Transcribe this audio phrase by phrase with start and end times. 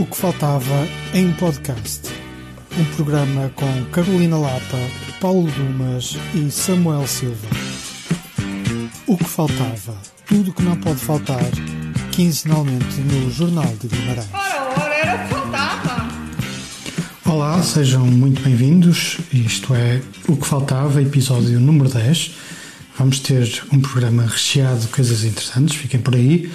[0.00, 2.08] O que faltava em podcast.
[2.78, 4.78] Um programa com Carolina Lapa,
[5.20, 7.46] Paulo Dumas e Samuel Silva.
[9.06, 9.94] O que faltava.
[10.26, 11.44] Tudo que não pode faltar.
[12.12, 14.26] Quinzenalmente no Jornal de Guimarães.
[14.32, 16.08] Ora, ora, era o que faltava.
[17.26, 19.18] Olá, sejam muito bem-vindos.
[19.30, 22.36] Isto é O que Faltava, episódio número 10.
[22.96, 26.50] Vamos ter um programa recheado de coisas interessantes, fiquem por aí.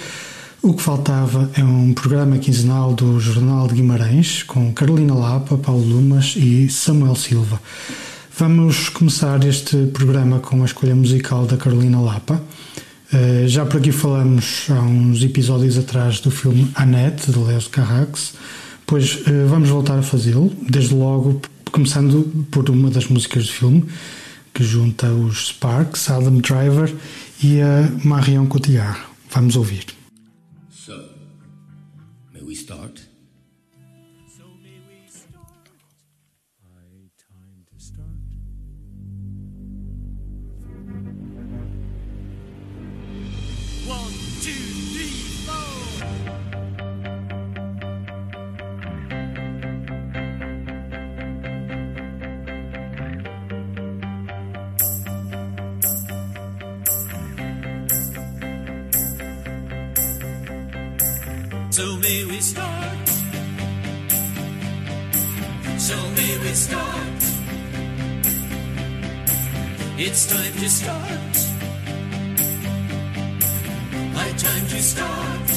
[0.66, 5.86] O que faltava é um programa quinzenal do Jornal de Guimarães com Carolina Lapa, Paulo
[5.86, 7.62] Lumas e Samuel Silva.
[8.36, 12.42] Vamos começar este programa com a escolha musical da Carolina Lapa.
[13.12, 18.34] Uh, já por aqui falamos há uns episódios atrás do filme Annette, de Leo Carrax,
[18.84, 23.84] pois uh, vamos voltar a fazê-lo, desde logo começando por uma das músicas do filme,
[24.52, 26.92] que junta os Sparks, Adam Driver
[27.40, 28.98] e a Marion Cotillard.
[29.30, 29.95] Vamos ouvir.
[62.06, 63.08] May we start.
[65.86, 67.20] So may we start.
[70.04, 71.34] It's time to start.
[74.18, 75.48] My time to start.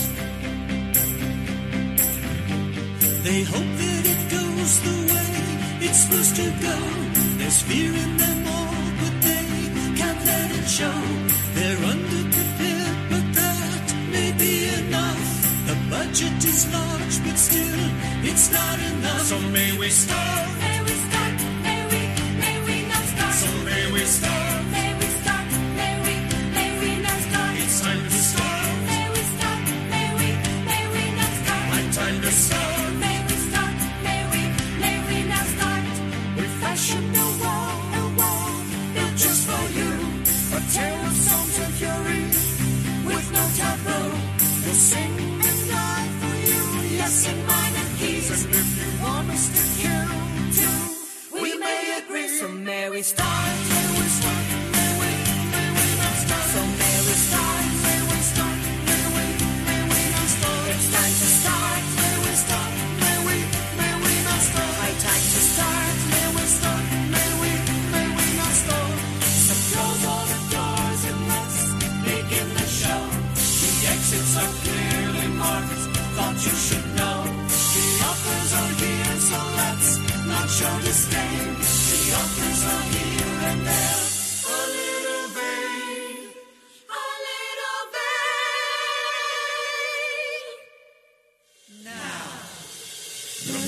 [3.28, 5.32] They hope that it goes the way
[5.86, 6.78] it's supposed to go.
[7.40, 9.46] There's fear in them all, but they
[10.00, 11.29] can't let it show.
[16.60, 17.80] Is large, but still,
[18.24, 19.22] it's not enough.
[19.22, 20.48] So may we start.
[20.60, 22.02] May we start, may we,
[22.40, 23.34] may we not start.
[23.34, 24.49] So may we start.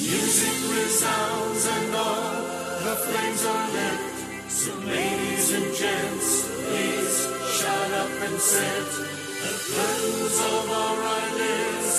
[0.01, 2.33] Music resounds and all
[2.85, 3.99] the flames are lit.
[4.49, 6.29] So ladies and gents,
[6.65, 7.17] please
[7.57, 8.87] shut up and sit.
[9.43, 11.91] The curtains of our eyelids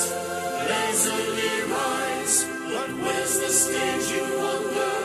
[0.70, 2.36] lazily rise.
[2.72, 4.96] But where's the stage, you wonder?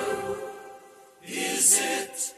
[1.23, 2.33] Is it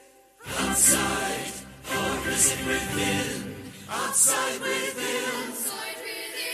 [0.59, 1.53] outside
[1.95, 3.55] or is it within?
[3.89, 5.43] Outside within,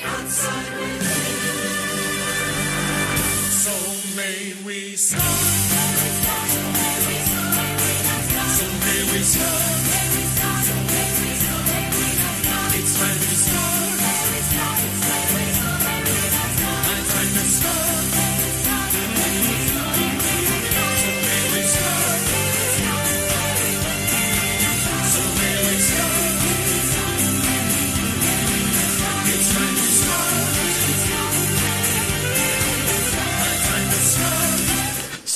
[0.06, 1.05] outside within.
[4.96, 5.22] May we start.
[8.56, 9.75] So may we start.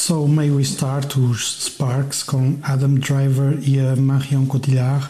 [0.10, 5.08] So May We Start, os Sparks, com Adam Driver e a Marion Cotillard,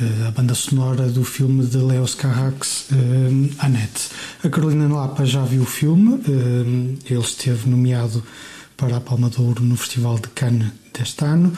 [0.00, 4.08] eh, a banda sonora do filme de Leos Carrax, eh, Annette.
[4.44, 8.22] A Carolina Lapa já viu o filme, eh, ele esteve nomeado
[8.76, 11.52] para a Palma de Ouro no Festival de Cannes deste ano,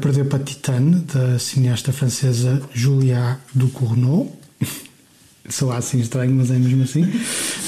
[0.00, 4.41] perdeu para Titane, da cineasta francesa Julia Ducournau.
[5.48, 7.04] Sou assim estranho, mas é mesmo assim.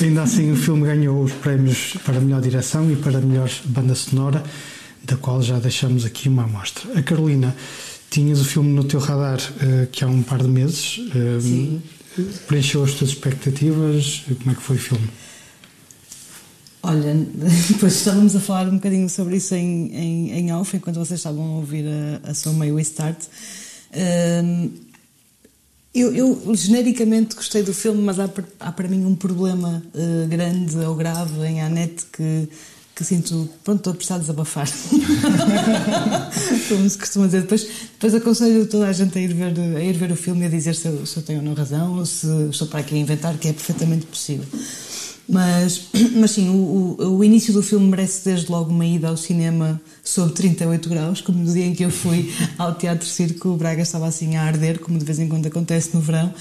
[0.01, 4.43] Ainda assim, o filme ganhou os prémios para melhor direção e para melhor banda sonora,
[5.03, 6.99] da qual já deixamos aqui uma amostra.
[6.99, 7.55] A Carolina,
[8.15, 10.99] tinhas o filme no teu radar uh, que há um par de meses.
[10.99, 11.83] Uh,
[12.47, 14.23] preencheu as tuas expectativas?
[14.39, 15.09] Como é que foi o filme?
[16.85, 17.13] Olha,
[17.69, 21.43] depois estávamos a falar um bocadinho sobre isso em, em, em off, enquanto vocês estavam
[21.45, 23.19] a ouvir a, a May We Start.
[23.93, 24.71] Hum,
[25.95, 30.77] eu, eu genericamente gostei do filme, mas há, há para mim um problema eh, grande
[30.79, 32.49] ou grave em Annette que,
[32.97, 34.69] que sinto, pronto, estou a precisar desabafar.
[36.69, 37.43] Como se costuma dizer.
[37.43, 37.63] Depois,
[37.93, 40.51] depois aconselho toda a gente a ir, ver, a ir ver o filme e a
[40.51, 42.99] dizer se eu, se eu tenho ou não razão ou se estou para aqui a
[42.99, 44.47] inventar, que é perfeitamente possível.
[45.29, 49.17] Mas, mas sim, o, o, o início do filme merece desde logo uma ida ao
[49.17, 53.57] cinema sob 38 graus, como no dia em que eu fui ao Teatro Circo, o
[53.57, 56.33] Braga estava assim a arder, como de vez em quando acontece no verão,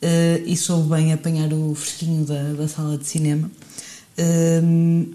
[0.00, 3.50] eh, e soube bem apanhar o fresquinho da, da sala de cinema.
[4.62, 5.06] Hum,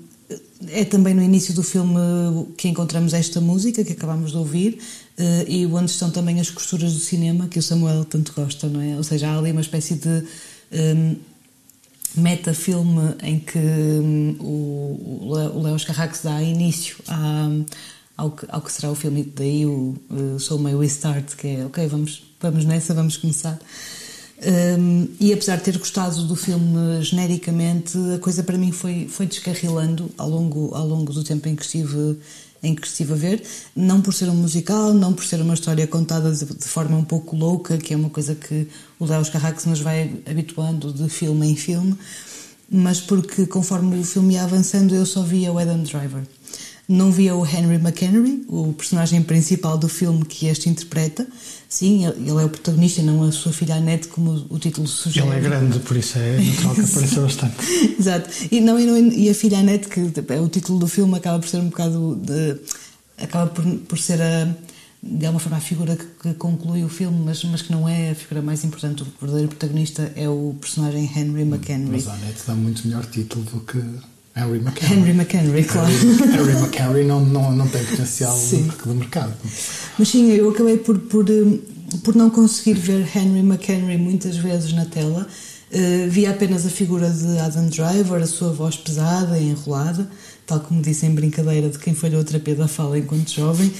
[0.70, 1.96] é também no início do filme
[2.58, 4.80] que encontramos esta música que acabámos de ouvir
[5.18, 8.82] eh, e onde estão também as costuras do cinema que o Samuel tanto gosta, não
[8.82, 8.96] é?
[8.98, 10.24] Ou seja, há ali uma espécie de
[12.18, 16.98] metafilme em que hum, o, o Léo Carracos dá início
[18.18, 21.48] ao, que, ao que será o filme, daí o uh, So May We Start, que
[21.48, 23.60] é ok, vamos, vamos nessa, vamos começar.
[24.78, 29.26] Hum, e apesar de ter gostado do filme genericamente, a coisa para mim foi, foi
[29.26, 32.18] descarrilando ao longo, ao longo do tempo em que estive
[32.66, 33.44] em que estive a ver,
[33.76, 37.04] não por ser um musical, não por ser uma história contada de, de forma um
[37.04, 38.68] pouco louca, que é uma coisa que
[39.00, 41.96] o Léo Carrax nos vai habituando de filme em filme,
[42.70, 46.24] mas porque conforme o filme ia avançando eu só via o Adam Driver.
[46.88, 51.26] Não via o Henry McHenry, o personagem principal do filme que este interpreta.
[51.68, 55.28] Sim, ele é o protagonista, não a sua filha Annette, como o título sugere.
[55.28, 57.56] Ele é grande, por isso é natural que apareça bastante.
[58.00, 58.30] Exato.
[58.52, 61.40] E, não, e, não, e a filha Annette, que é o título do filme, acaba
[61.40, 62.58] por ser um bocado de.
[63.18, 64.56] acaba por, por ser a.
[65.02, 68.12] de alguma forma a figura que, que conclui o filme, mas, mas que não é
[68.12, 69.02] a figura mais importante.
[69.02, 71.90] O verdadeiro protagonista é o personagem Henry McHenry.
[71.90, 73.82] Mas a Annette dá muito melhor título do que
[74.36, 74.94] Henry McHenry.
[74.94, 75.88] Henry McHenry, claro.
[75.90, 78.70] Henry McHenry não, não, não tem potencial Sim.
[78.86, 79.34] de mercado.
[79.98, 81.60] Mas sim, eu acabei por, por, hum,
[82.04, 85.26] por não conseguir ver Henry McHenry muitas vezes na tela.
[85.72, 90.08] Uh, vi apenas a figura de Adam Driver, a sua voz pesada e enrolada,
[90.46, 93.72] tal como disse em brincadeira de quem falhou a terapia da fala enquanto jovem.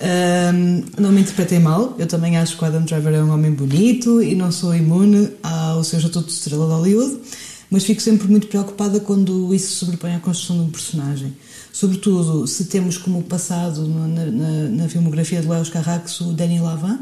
[0.00, 3.52] Um, não me interpretei mal, eu também acho que o Adam Driver é um homem
[3.52, 7.20] bonito e não sou imune ao seu estatuto de estrela de Hollywood,
[7.70, 11.34] mas fico sempre muito preocupada quando isso se sobrepõe à construção de um personagem.
[11.72, 16.98] Sobretudo se temos como passado na, na, na filmografia de Léo Carrax o Danny Lavin,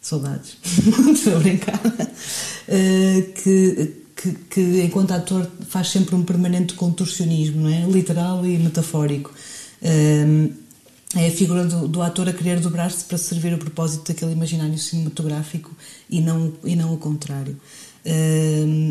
[0.00, 0.58] saudades,
[1.14, 1.80] estou a brincar,
[2.66, 7.82] Eh, que, que, que enquanto ator faz sempre um permanente contorcionismo, não é?
[7.82, 9.30] literal e metafórico.
[9.82, 10.48] Eh,
[11.16, 14.76] é a figura do, do ator a querer dobrar-se para servir o propósito daquele imaginário
[14.76, 15.70] cinematográfico
[16.10, 17.56] e não, e não o contrário.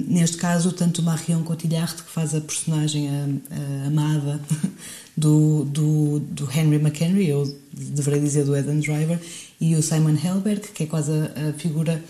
[0.07, 4.41] Neste caso, tanto Marion Cotillard, que faz a personagem a, a amada
[5.15, 9.19] do, do, do Henry McHenry, ou deveria dizer do Adam Driver,
[9.61, 12.03] e o Simon Helberg, que é quase a, a figura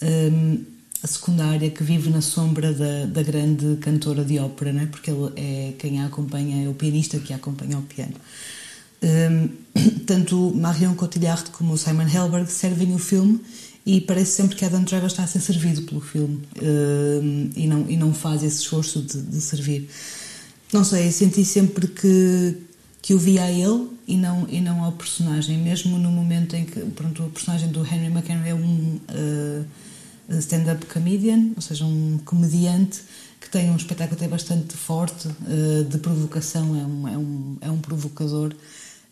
[0.00, 0.58] eh,
[1.02, 4.86] a secundária que vive na sombra da, da grande cantora de ópera, não é?
[4.86, 8.14] porque ele é quem a acompanha, é o pianista que a acompanha ao piano.
[9.02, 9.48] Um,
[10.06, 13.40] tanto Marion Cotillard como Simon Helberg servem o filme
[13.84, 17.90] e parece sempre que Adam Driver está a ser servido pelo filme um, e, não,
[17.90, 19.88] e não faz esse esforço de, de servir.
[20.72, 22.56] Não sei, senti sempre que,
[23.02, 26.64] que o via a ele e não, e não ao personagem, mesmo no momento em
[26.64, 32.18] que pronto, o personagem do Henry McHenry é um uh, stand-up comedian, ou seja, um
[32.24, 33.00] comediante
[33.40, 37.70] que tem um espetáculo até bastante forte uh, de provocação, é um, é um, é
[37.70, 38.54] um provocador.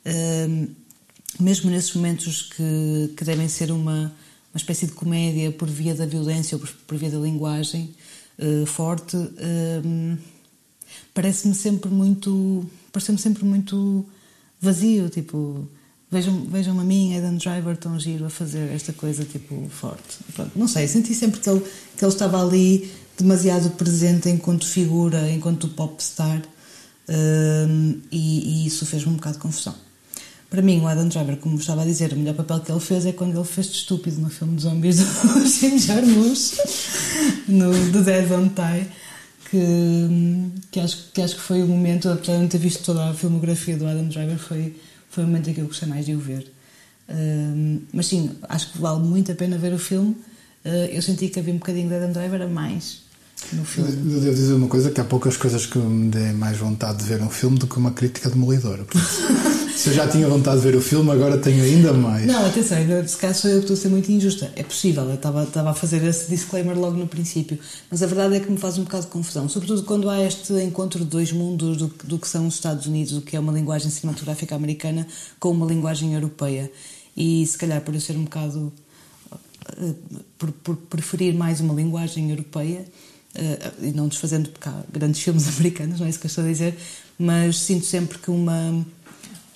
[0.04, 0.68] Uh,
[1.40, 4.12] mesmo nesses momentos que, que devem ser uma,
[4.52, 7.94] uma espécie de comédia por via da violência ou por, via da linguagem
[8.38, 9.16] uh, forte,
[11.14, 14.06] parece-me sempre muito parece-me sempre muito
[14.60, 15.68] vazio, tipo
[16.10, 20.18] vejam, vejam a mim, Adam Driver tão giro a fazer esta coisa tipo forte.
[20.34, 25.30] Pronto, não sei, senti sempre que ele, que ele estava ali demasiado presente enquanto figura,
[25.30, 26.42] enquanto popstar
[27.08, 29.87] um, e, e isso fez-me um bocado de confusão
[30.50, 33.04] para mim, o Adam Driver, como estava a dizer, o melhor papel que ele fez
[33.04, 36.54] é quando ele fez de estúpido no filme de zombies do Jim Jarmusch,
[37.46, 38.86] no The Dead Don't Die,
[39.50, 43.10] que, que, acho, que acho que foi o momento, apesar de não ter visto toda
[43.10, 44.74] a filmografia do Adam Driver, foi,
[45.10, 46.50] foi o momento em que eu gostei mais de o ver.
[47.10, 50.16] Um, mas sim, acho que vale muito a pena ver o filme.
[50.64, 53.02] Uh, eu senti que havia um bocadinho de Adam Driver a mais
[53.52, 53.90] no filme.
[53.90, 57.04] Eu devo dizer uma coisa: que há poucas coisas que me dê mais vontade de
[57.04, 58.84] ver um filme do que uma crítica demolidora.
[59.78, 62.26] Se eu já tinha vontade de ver o filme, agora tenho ainda mais.
[62.26, 64.50] Não, atenção, se calhar sou eu que estou a ser muito injusta.
[64.56, 67.56] É possível, eu estava, estava a fazer esse disclaimer logo no princípio.
[67.88, 69.48] Mas a verdade é que me faz um bocado de confusão.
[69.48, 73.12] Sobretudo quando há este encontro de dois mundos do, do que são os Estados Unidos,
[73.12, 75.06] o que é uma linguagem cinematográfica americana,
[75.38, 76.68] com uma linguagem europeia.
[77.16, 78.72] E se calhar por eu ser um bocado.
[79.78, 79.94] eh,
[80.36, 82.84] por, por preferir mais uma linguagem europeia,
[83.34, 86.44] eh, e não desfazendo porque há grandes filmes americanos, não é isso que eu estou
[86.44, 86.76] a dizer,
[87.18, 88.84] mas sinto sempre que uma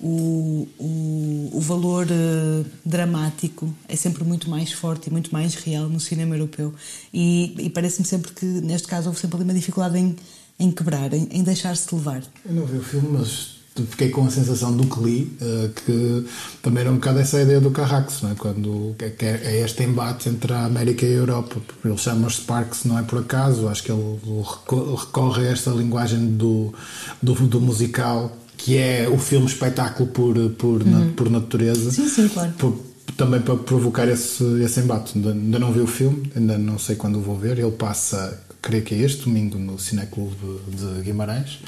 [0.02, 5.88] o, o, o valor eh, dramático é sempre muito mais forte e muito mais real
[5.88, 6.74] no cinema europeu.
[7.14, 10.16] E, e parece-me sempre que, neste caso, houve sempre ali uma dificuldade em,
[10.58, 12.22] em quebrar, em, em deixar-se levar.
[12.44, 16.26] Eu não vi o filme, mas fiquei com a sensação do que li, eh, que
[16.60, 18.34] também era um bocado essa ideia do Carrax, não é?
[18.34, 21.56] Quando é- é este embate entre a América e a Europa.
[21.84, 26.36] Ele chama Sparks, não é por acaso, acho que ele reco- recorre a esta linguagem
[26.36, 26.74] do,
[27.22, 31.90] do, do musical, que é o filme espetáculo por, por, na- por natureza.
[31.90, 32.52] Sim, sim, claro.
[32.58, 32.78] Por-
[33.16, 35.12] também para provocar esse, esse embate.
[35.16, 37.58] Ainda, ainda não vi o filme, ainda não sei quando o vou ver.
[37.58, 40.36] Ele passa, creio que é este domingo, no Cineclube
[40.68, 41.58] de Guimarães,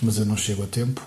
[0.00, 1.00] mas eu não chego a tempo.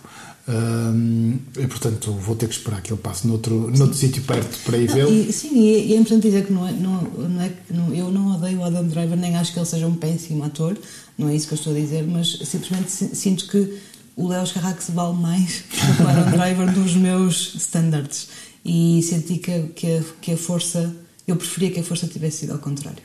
[0.47, 4.77] Hum, e portanto vou ter que esperar que ele passe noutro, noutro sítio perto para
[4.77, 5.09] ir vê-lo.
[5.33, 8.35] Sim, e, e é importante dizer que não é, não, não é não- eu não
[8.35, 10.77] odeio o Adam Driver, nem acho que ele seja um péssimo ator,
[11.17, 13.73] não é isso que eu estou a dizer, mas simplesmente si- sinto que
[14.15, 18.29] o Leos Carrax vale mais que o Driver dos meus standards.
[18.63, 20.95] E senti que, que, que a força,
[21.27, 23.03] eu preferia que a força tivesse sido ao contrário.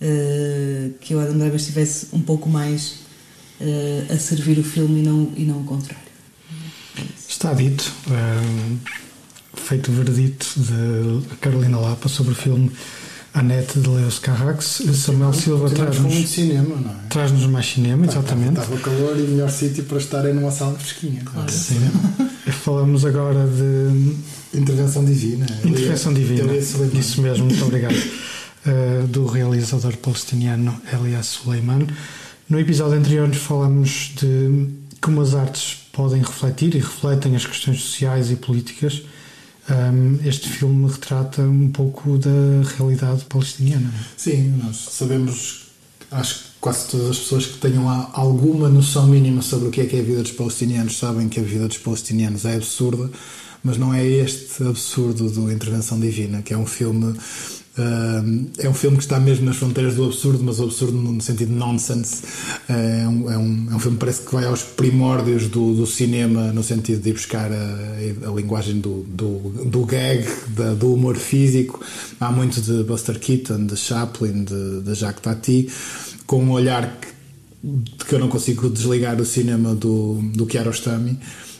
[0.00, 2.96] Eh, que o Adam Driver estivesse um pouco mais
[3.60, 6.02] eh, a servir o filme e não, e não o contrário.
[7.28, 8.78] Está dito, ehm,
[9.54, 12.70] feito o veredito de Carolina Lapa sobre o filme
[13.34, 14.82] Anete de Leos Carrax.
[14.94, 16.94] Samuel Silva traz-nos cinema, não é?
[17.08, 18.60] traz-nos mais cinema, exatamente.
[18.60, 21.22] Estava calor e o melhor sítio para estarem numa sala fresquinha.
[21.48, 21.90] Sim.
[22.50, 24.14] Falamos agora de
[24.54, 25.46] Intervenção divina.
[25.64, 26.54] Intervenção Divina.
[26.54, 27.96] Isso mesmo, muito obrigado.
[27.96, 31.86] Uh, do realizador palestiniano Elias Suleiman.
[32.48, 34.68] No episódio anterior falamos de
[35.00, 39.02] como as artes podem refletir e refletem as questões sociais e políticas.
[39.70, 43.92] Um, este filme retrata um pouco da realidade palestiniana.
[44.16, 45.66] Sim, nós sabemos,
[46.10, 49.86] acho que quase todas as pessoas que tenham alguma noção mínima sobre o que é
[49.86, 53.08] que é a vida dos palestinianos sabem que a vida dos palestinianos é absurda,
[53.62, 57.14] mas não é este absurdo do Intervenção Divina, que é um filme.
[57.78, 61.20] Hum, é um filme que está mesmo nas fronteiras do absurdo, mas o absurdo no
[61.20, 62.22] sentido nonsense.
[62.68, 65.86] É um, é um, é um filme que parece que vai aos primórdios do, do
[65.86, 70.24] cinema, no sentido de ir buscar a, a linguagem do, do, do gag,
[70.56, 71.80] da- do humor físico.
[72.20, 75.68] Há muito de Buster Keaton, de Chaplin, de, de Jacques Tati,
[76.26, 77.12] com um olhar que
[78.08, 81.16] que eu não consigo desligar o cinema do, do Kiarostami.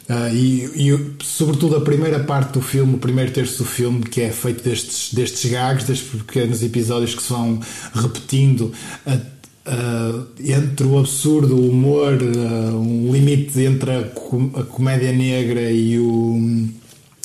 [0.09, 4.21] Ah, e, e, sobretudo a primeira parte do filme, o primeiro terço do filme, que
[4.21, 7.61] é feito destes, destes gags, destes pequenos episódios que se vão
[7.95, 8.73] repetindo
[9.07, 9.19] ah,
[9.67, 15.71] ah, entre o absurdo, o humor, ah, um limite entre a, com- a comédia negra
[15.71, 16.69] e o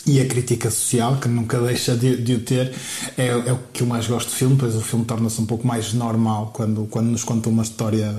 [0.06, 2.72] e a crítica social, que nunca deixa de, de o ter,
[3.18, 5.68] é, é o que eu mais gosto do filme, pois o filme torna-se um pouco
[5.68, 8.16] mais normal quando, quando nos conta uma história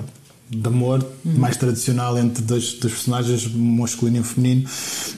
[0.50, 4.68] de amor mais tradicional entre dois, dois personagens, masculino e feminino.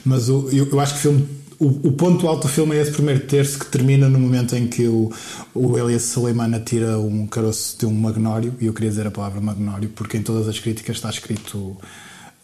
[0.05, 1.27] Mas o, eu, eu acho que o filme.
[1.59, 4.65] O, o ponto alto do filme é esse primeiro terço que termina no momento em
[4.67, 5.11] que o,
[5.53, 9.39] o Elias Suleiman atira um caroço de um magnório, e eu queria dizer a palavra
[9.39, 11.77] magnório, porque em todas as críticas está escrito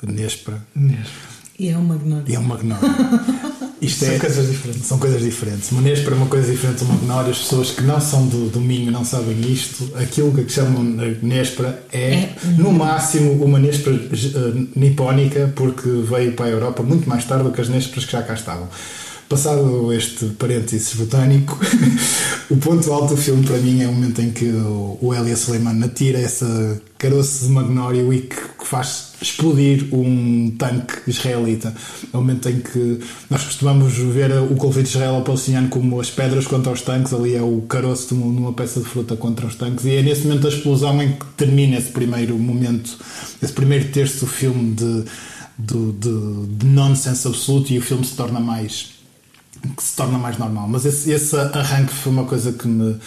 [0.04, 0.62] Nespra,
[1.58, 2.26] E é um magnório.
[2.32, 2.88] e é um magnório.
[3.82, 4.88] Isto São é, coisas diferentes.
[4.88, 5.72] São coisas diferentes.
[5.72, 7.30] Uma Nespra é uma coisa diferente do magnório.
[7.30, 9.92] As pessoas que não são do, do Minho não sabem isto.
[9.96, 12.36] Aquilo que chamam de Nespra é, É.
[12.58, 17.52] no máximo, uma Nespra eh, nipónica, porque veio para a Europa muito mais tarde do
[17.52, 18.68] que as Nespras que já cá estavam.
[19.30, 21.60] Passado este parênteses botânico,
[22.50, 25.84] o ponto alto do filme para mim é o momento em que o, Elias Suleiman
[25.84, 31.74] atira essa caroço de magnório e que, faz explodir um tanque israelita.
[32.14, 36.74] É o momento em que nós costumamos ver o conflito israelo-palestiniano como as pedras contra
[36.74, 39.96] os tanques, ali é o caroço de uma, peça de fruta contra os tanques, e
[39.96, 42.98] é nesse momento da explosão em que termina esse primeiro momento,
[43.42, 45.06] esse primeiro terço do filme de,
[45.58, 48.97] de, de, de nonsense absoluto e o filme se torna mais
[49.76, 50.68] que se torna mais normal.
[50.68, 52.98] Mas esse, esse arranque foi uma coisa que me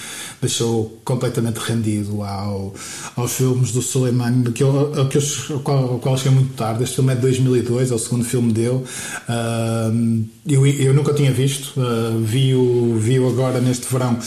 [0.40, 2.74] deixou completamente rendido ao,
[3.16, 6.82] aos filmes do Suleiman, que eu, que eu, ao, qual, ao qual cheguei muito tarde.
[6.84, 8.82] Este filme é de 2002, é o segundo filme dele.
[9.28, 14.18] Uh, eu, eu nunca tinha visto, uh, vi-o vi agora neste verão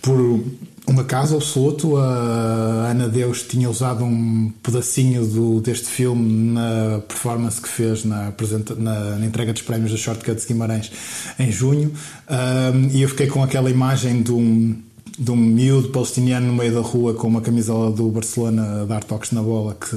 [0.00, 0.42] por
[0.86, 1.96] um acaso absoluto.
[1.96, 8.32] A Ana Deus tinha usado um pedacinho do, deste filme na performance que fez na,
[8.78, 10.90] na, na entrega dos prémios da Shortcuts Guimarães
[11.38, 11.92] em junho.
[12.28, 14.76] Um, e eu fiquei com aquela imagem de um,
[15.18, 19.04] de um miúdo palestiniano no meio da rua com uma camisola do Barcelona a dar
[19.04, 19.96] toques na bola que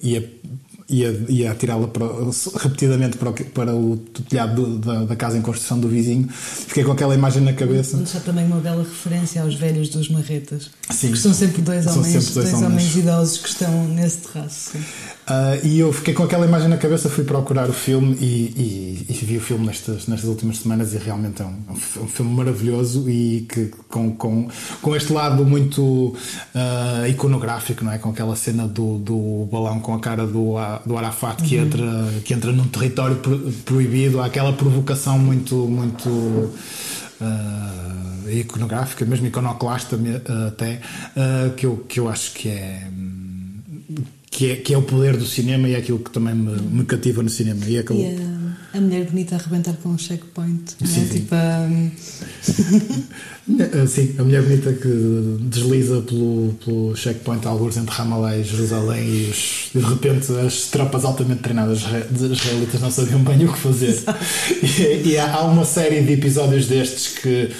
[0.00, 0.30] ia,
[0.88, 1.88] ia, ia atirá-la
[2.58, 3.96] repetidamente para o, para o
[4.28, 6.28] telhado do- da, da casa em construção do vizinho.
[6.30, 7.96] Fiquei com aquela imagem na cabeça.
[7.96, 10.70] Deixar também uma bela referência aos velhos dos marretas.
[10.90, 11.12] Sim.
[11.12, 12.72] Que são sempre dois São homens, sempre dois dois homens.
[12.72, 14.70] homens idosos que estão nesse terraço.
[14.72, 14.84] sim.
[15.28, 19.06] Ah, e eu fiquei com aquela imagem na cabeça, fui procurar o filme e, e-
[19.08, 21.98] e vi o filme nestas, nestas últimas semanas e realmente é um, é um fi-
[21.98, 24.48] um filme maravilhoso e que com, com,
[24.80, 26.14] com este lado muito
[26.54, 27.98] ah, iconográfico, não é?
[27.98, 30.54] Com aquela cena do, do balão com a cara do,
[30.86, 31.84] do Arafat que, entra,
[32.24, 36.52] que entra num território pro- proibido, há aquela provocação muito, muito
[37.20, 39.98] ah, iconográfica, mesmo iconoclasta
[40.48, 40.80] até,
[41.56, 42.86] que, eu, que eu acho que é
[44.36, 46.84] que é, que é o poder do cinema e é aquilo que também me, me
[46.84, 47.64] cativa no cinema.
[47.66, 48.16] E é aquele- E
[48.74, 50.76] a, a mulher bonita a arrebentar com um checkpoint.
[50.82, 50.86] é?
[50.86, 51.18] Sim, sim.
[51.20, 51.90] Tipo, hum,
[53.82, 54.88] Ah, Sim, a mulher bonita que
[55.42, 61.04] desliza pelo, pelo checkpoint alguns entre Ramallah e Jerusalém e, os- de repente as tropas
[61.04, 63.96] altamente treinadas israelitas não sabiam bem o que fazer.
[64.62, 67.50] E, e há, há uma série de episódios destes que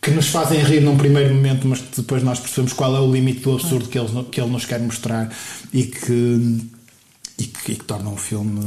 [0.00, 3.40] que nos fazem rir num primeiro momento, mas depois nós percebemos qual é o limite
[3.40, 5.30] do absurdo que ele, que ele nos quer mostrar
[5.72, 6.68] e que,
[7.38, 8.60] e que, e que torna o filme,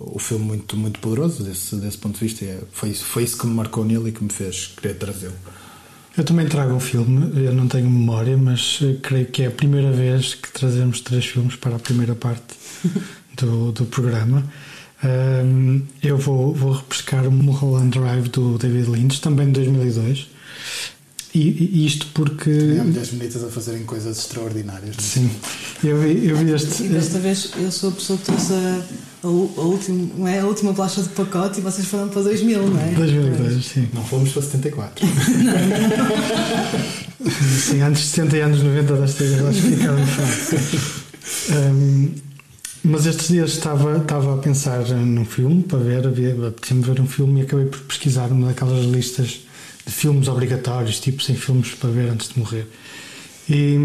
[0.00, 2.44] o filme muito, muito poderoso desse, desse ponto de vista.
[2.44, 5.36] É, foi, isso, foi isso que me marcou nele e que me fez querer trazê-lo.
[6.16, 9.92] Eu também trago um filme, eu não tenho memória, mas creio que é a primeira
[9.92, 12.56] vez que trazemos três filmes para a primeira parte
[13.36, 14.42] do, do programa.
[15.04, 20.35] Ahm, eu vou, vou repescar o Mulholland Drive do David Lynch, também de 2002.
[21.38, 22.50] E, e isto porque.
[22.80, 24.96] Há mulheres bonitas a fazerem coisas extraordinárias.
[24.96, 25.06] não é?
[25.06, 25.30] Sim,
[25.84, 26.84] eu vi, eu vi este.
[26.84, 28.82] e desta vez eu sou a pessoa que trouxe a,
[29.22, 30.38] a, a última, não é?
[30.40, 32.92] a última bolacha do pacote e vocês foram para 2000, não é?
[32.92, 33.88] 2002, sim.
[33.92, 35.06] Não fomos para 74.
[37.60, 40.80] Sim, antes de 70 e anos 90 desta guerra acho que ficaram fácil.
[41.50, 42.08] Um,
[42.84, 47.06] mas estes dias estava, estava a pensar num filme para ver, havia- apetecia-me ver um
[47.06, 49.40] filme e acabei por pesquisar uma daquelas listas
[49.86, 52.66] de filmes obrigatórios, tipo sem filmes para ver antes de morrer.
[53.48, 53.78] E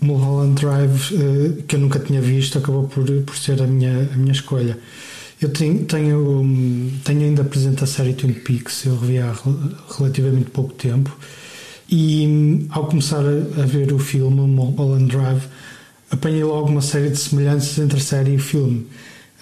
[0.00, 4.16] Mulholland Drive, eh, que eu nunca tinha visto, acabou por, por ser a minha, a
[4.16, 4.78] minha escolha.
[5.40, 9.58] Eu tenho, tenho, tenho ainda presente a série Twin Peaks, eu revi há rel-
[9.98, 11.16] relativamente pouco tempo.
[11.90, 15.42] E ao começar a, ver o filme Mulholland Drive,
[16.10, 18.86] apanhei logo uma série de semelhanças entre a série e o filme.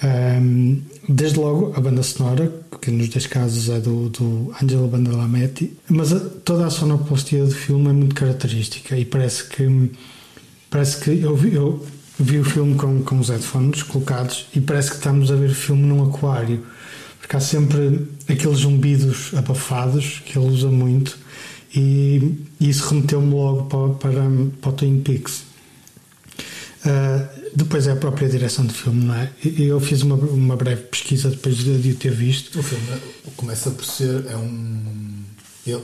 [0.02, 5.72] Hum, desde logo a banda sonora, que nos dois casos é do, do Angelo Badalamenti,
[5.88, 9.90] mas a- toda a sonoplastia do filme é muito característica e parece que
[10.70, 11.84] parece que eu vi, eu
[12.18, 15.54] vi o filme com, com os headphones colocados e parece que estamos a ver o
[15.54, 16.64] filme num aquário
[17.20, 21.18] porque há sempre aqueles zumbidos abafados que ele usa muito
[21.74, 24.22] e, e isso remeteu-me logo para, para,
[24.60, 25.44] para o Twin Peaks.
[26.84, 29.30] Ah, depois é a própria direção do filme, não é?
[29.58, 32.58] Eu fiz uma, uma breve pesquisa depois de, de o ter visto.
[32.58, 32.84] O filme
[33.36, 34.24] começa por ser.
[34.28, 34.80] É um.
[35.66, 35.80] ele-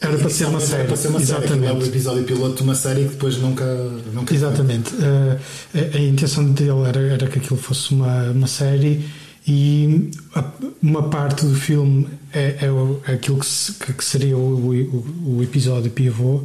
[0.00, 1.38] Era para ser uma série, Era para ser uma série.
[1.44, 1.66] exatamente.
[1.66, 3.64] aquilo É o episódio piloto de uma série que depois nunca.
[4.12, 4.90] nunca Exatamente.
[5.00, 5.38] Ah,
[5.74, 9.04] a, a intenção dele era, era que aquilo fosse uma, uma série
[9.46, 10.50] e a-
[10.82, 15.90] uma parte do filme é, é, é aquilo que- que seria o, o, o episódio
[15.90, 16.42] pivô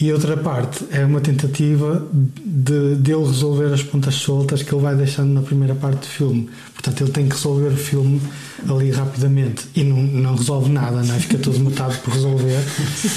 [0.00, 4.96] e outra parte é uma tentativa de dele resolver as pontas soltas que ele vai
[4.96, 6.50] deixando na primeira parte do filme.
[6.72, 8.20] Portanto, ele tem que resolver o filme
[8.68, 11.18] ali rapidamente e não, não resolve nada, não é?
[11.20, 12.58] fica todo metade por resolver.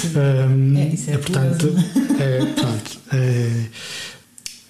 [0.08, 2.22] Um, É, isso é portanto, curioso.
[2.22, 3.50] é, pronto, é,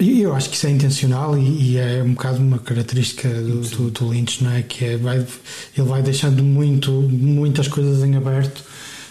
[0.00, 3.90] eu acho que isso é intencional e, e é um bocado uma característica do, do,
[3.90, 4.62] do Lynch, não é?
[4.62, 8.62] Que é, vai, ele vai deixando muito, muitas coisas em aberto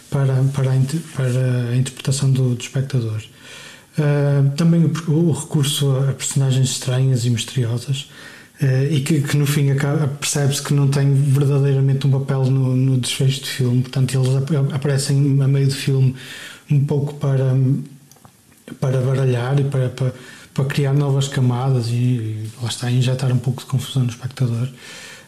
[0.09, 0.75] para, para, a,
[1.15, 3.21] para a interpretação do, do espectador.
[3.97, 8.09] Ah, também o, o recurso a personagens estranhas e misteriosas
[8.61, 9.67] ah, e que, que no fim
[10.19, 14.73] percebe-se que não têm verdadeiramente um papel no, no desfecho do filme, portanto eles ap-
[14.73, 16.15] aparecem a meio do filme
[16.69, 17.55] um pouco para
[18.79, 20.13] para baralhar e para, para,
[20.53, 24.67] para criar novas camadas e, e lá está, injetar um pouco de confusão no espectador.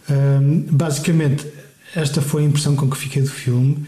[0.09, 1.47] Ahm, basicamente,
[1.95, 3.85] esta foi a impressão com que fiquei do filme.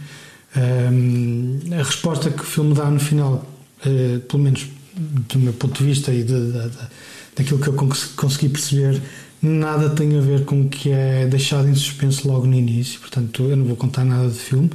[0.56, 3.46] Ahm, a resposta que o filme dá no final,
[3.86, 6.78] eh, pelo menos do meu ponto de vista e de, de- de-
[7.36, 9.02] daquilo que eu cons- consegui perceber,
[9.42, 13.00] nada tem a ver com o que é deixado em suspenso logo no início.
[13.00, 14.70] Portanto, eu não vou contar nada do filme.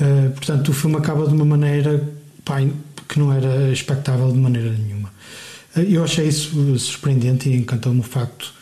[0.00, 2.06] Uh, portanto, o filme acaba de uma maneira
[2.44, 2.56] pá,
[3.08, 5.10] que não era expectável de maneira nenhuma.
[5.76, 8.52] Eh, Eu achei isso surpreendente e encantou-me o facto.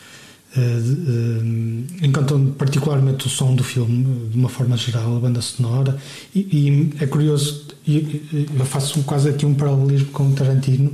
[0.56, 5.96] Eh, eh, encantou-me particularmente o som do filme, de uma forma geral, a banda sonora.
[6.34, 10.92] E, e é curioso, eu faço quase aqui um paralelismo com o Tarantino,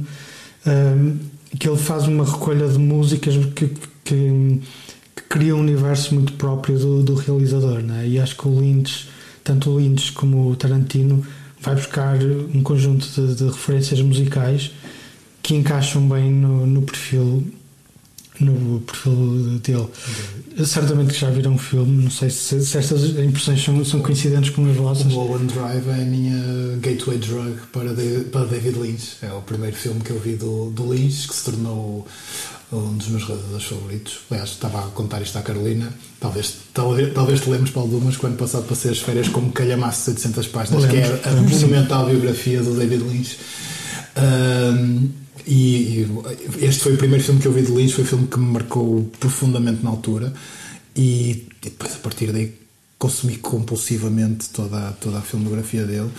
[0.64, 1.12] eh,
[1.58, 3.66] que ele faz uma recolha de músicas que,
[4.04, 4.60] que,
[5.14, 7.82] que cria um universo muito próprio do, do realizador.
[7.82, 8.08] Né?
[8.08, 9.08] E acho que o Lynch,
[9.44, 11.22] tanto o Lynch como o Tarantino,
[11.60, 12.16] vai buscar
[12.54, 14.70] um conjunto de, de referências musicais
[15.42, 17.44] que encaixam bem no, no perfil
[18.40, 19.86] no perfil dele.
[20.64, 24.50] Certamente que já viram o filme, não sei se, se estas impressões são, são coincidentes
[24.50, 25.06] com as O vossas.
[25.12, 29.16] Mulholland Drive é a minha gateway drug para, de- para David Lynch.
[29.22, 32.06] É o primeiro filme que eu vi do, do Lynch, que se tornou
[32.72, 34.18] um dos meus realizadores favoritos.
[34.30, 35.92] Aliás, estava a contar isto à Carolina.
[36.20, 40.10] Talvez, talvez, talvez te lembres, Paulo Dumas, quando passado passei as férias como calhamaço de
[40.10, 43.38] 800 páginas, que é a monumental biografia do David Lynch.
[44.16, 45.08] Ahm,
[45.50, 46.06] e,
[46.60, 48.38] e este foi o primeiro filme que eu vi de Lynch, foi o filme que
[48.38, 50.32] me marcou profundamente na altura.
[50.96, 52.54] E depois, a partir daí,
[52.98, 56.10] consumi compulsivamente toda, toda a filmografia dele.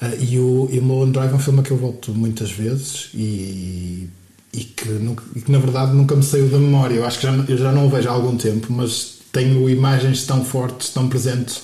[0.00, 0.80] Ah, e o e
[1.12, 4.08] Drive é um filme a que eu volto muitas vezes e,
[4.52, 6.94] e, que, nunca- e que, na verdade, nunca me saiu da memória.
[6.96, 10.24] Eu acho que já, eu já não o vejo há algum tempo, mas tenho imagens
[10.24, 11.62] tão fortes, tão presentes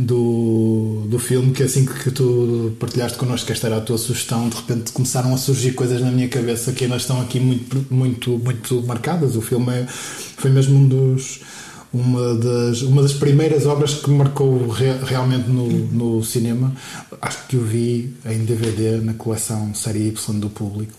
[0.00, 4.48] do, do filme que assim que tu partilhaste connosco que esta era a tua sugestão,
[4.48, 8.30] de repente começaram a surgir coisas na minha cabeça que ainda estão aqui muito, muito,
[8.38, 9.36] muito marcadas.
[9.36, 11.40] O filme é- foi mesmo um dos.
[11.92, 16.72] Uma das, uma das primeiras obras que marcou re- realmente no, no cinema.
[17.20, 20.92] Acho que o vi em DVD na coleção Série Y do público.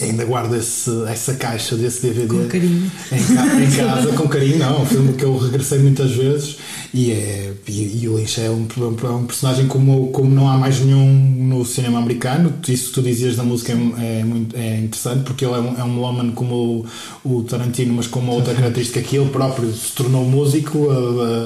[0.00, 2.90] Ainda guardo esse, essa caixa desse DVD Com carinho.
[3.12, 4.78] Em, ca- em casa, com carinho, não.
[4.78, 6.56] É um filme que eu regressei muitas vezes
[6.92, 8.66] e, é, e, e o Lynch é um,
[9.04, 11.06] é um personagem como, como não há mais nenhum
[11.48, 12.52] no cinema americano.
[12.66, 15.78] Isso que tu dizias da música é, é muito, é interessante porque ele é um,
[15.78, 16.86] é um melómano como
[17.24, 20.94] o, o Tarantino, mas com uma outra característica que ele próprio se tornou músico a,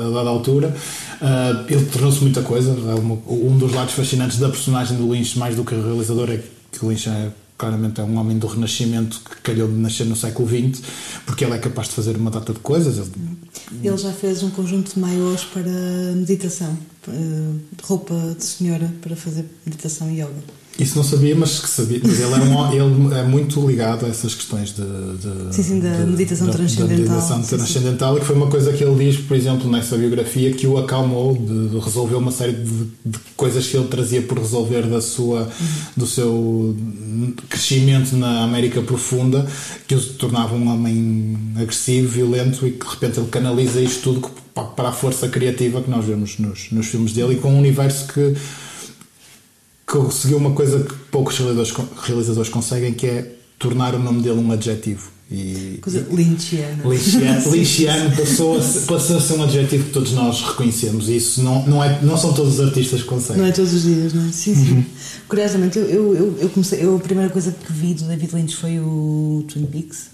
[0.06, 0.74] a, dada altura.
[1.20, 2.70] Ah, ele tornou-se muita coisa.
[2.70, 6.40] É um dos lados fascinantes da personagem do Lynch, mais do que o realizador, é
[6.72, 7.28] que o Lynch é
[7.58, 10.80] claramente é um homem do Renascimento que calhou de nascer no século XX,
[11.26, 12.96] porque ele é capaz de fazer uma data de coisas.
[12.98, 13.10] Ele-
[13.82, 15.62] Ele já fez um conjunto de maiôs para
[16.14, 17.50] meditação, eh,
[17.82, 20.32] roupa de senhora para fazer meditação e yoga.
[20.78, 22.00] Isso não sabia, mas que sabia.
[22.04, 22.36] Mas ele é,
[22.84, 26.46] um, ele é muito ligado a essas questões de, de- Sim, sim, da de- meditação
[26.46, 26.88] da- transcendental.
[26.96, 29.96] Da meditação Sim, transcendental, e que foi uma coisa que ele diz, por exemplo, nessa
[29.96, 34.82] biografia, que o acalmou de, resolver uma série de, coisas que ele trazia por resolver
[34.86, 35.48] da sua,
[35.96, 36.76] do seu
[37.48, 39.46] crescimento na América Profunda,
[39.86, 44.30] que o tornava um homem agressivo, violento, e que de repente ele canaliza isto tudo
[44.54, 47.58] pa- para a força criativa que nós vemos nos, nos filmes dele, e com um
[47.58, 48.34] universo que
[49.88, 51.72] conseguiu uma coisa que poucos realizadores,
[52.02, 55.10] realizadores conseguem, que é tornar o nome dele um adjetivo.
[55.30, 56.82] E, Coisa lynchiana.
[56.84, 61.08] Lynchiano, Lynchiano passou, a, ser- passou a ser um adjetivo que todos nós reconhecemos.
[61.08, 63.42] E isso não, não, é, não são todos os artistas que conseguem.
[63.42, 64.32] Não é todos os dias, não é?
[64.32, 64.86] Sim, sim.
[65.28, 68.78] Curiosamente, eu, eu, eu, comecei, eu, a primeira coisa que vi do David Lynch foi
[68.80, 70.06] o Twin Peaks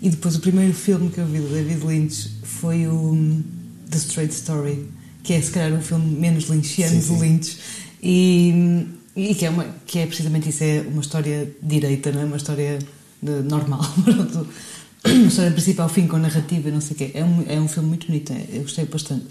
[0.00, 3.42] e depois o primeiro filme que eu vi do David Lynch foi o hum,
[3.90, 4.86] The Straight Story,
[5.24, 7.56] que é se calhar o filme menos lynchiano do Lynch
[8.00, 12.20] e, hum, e que, é uma, que é precisamente isso, é uma história direita, não
[12.20, 12.24] é?
[12.24, 12.78] Uma história
[13.22, 13.80] de- normal.
[15.04, 17.10] uma história do princípio ao fim com narrativa não sei o quê.
[17.14, 19.26] É um, é um filme muito bonito, é- eu gostei bastante.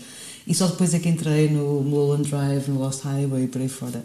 [0.47, 3.69] E só depois é que entrei no Mulholland Drive, no Lost Highway e por aí
[3.69, 4.03] fora.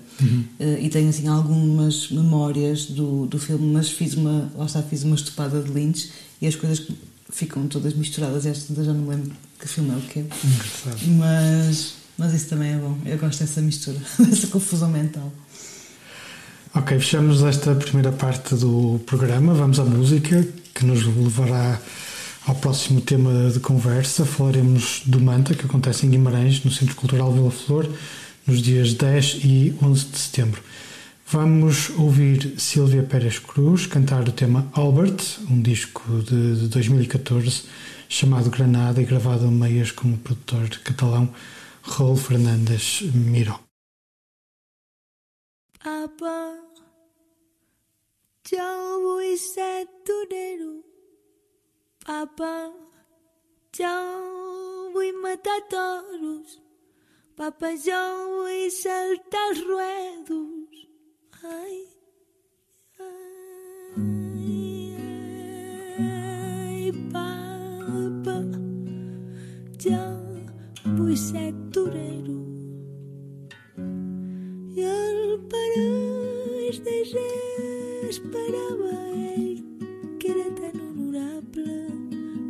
[0.61, 5.05] Eh, e tenho assim algumas memórias do, do filme, mas fiz uma, lá está, fiz
[5.05, 6.11] uma estupada de Lynch
[6.43, 6.87] e as coisas
[7.31, 8.45] ficam todas misturadas.
[8.45, 10.25] Esta já não me lembro que filme é o quê.
[11.17, 12.99] Mas, mas isso também é bom.
[13.07, 15.33] Eu gosto dessa mistura, dessa confusão mental.
[16.77, 19.55] Ok, fechamos esta primeira parte do programa.
[19.55, 21.81] Vamos à música, que nos levará
[22.49, 24.27] ao próximo tema de conversa.
[24.27, 27.89] Falaremos do Manta, que acontece em Guimarães, no Centro Cultural Vila Flor,
[28.45, 30.61] nos dias 10 e 11 de setembro.
[31.31, 37.63] Vamos ouvir Silvia Pérez Cruz cantar o tema Albert, um disco de, de 2014
[38.09, 41.29] chamado Granada e gravado a meias com o produtor catalão
[41.85, 43.61] Raul Fernandes Miró.
[45.85, 46.57] Apa
[49.03, 50.83] vull ser torero
[52.07, 52.73] Papa
[53.77, 53.93] Jo
[54.95, 56.57] vull matar toros
[57.37, 60.89] Papa, vull saltar ruedos
[61.45, 61.79] Ai,
[62.99, 63.37] ai,
[66.01, 67.55] ai, papa
[75.51, 75.91] però
[76.69, 78.93] es desesperava
[79.35, 79.59] ell,
[80.19, 81.79] que era tan honorable,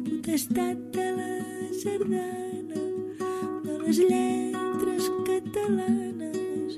[0.08, 1.32] potestat de la
[1.80, 2.82] sardana,
[3.64, 6.70] de les lletres catalanes.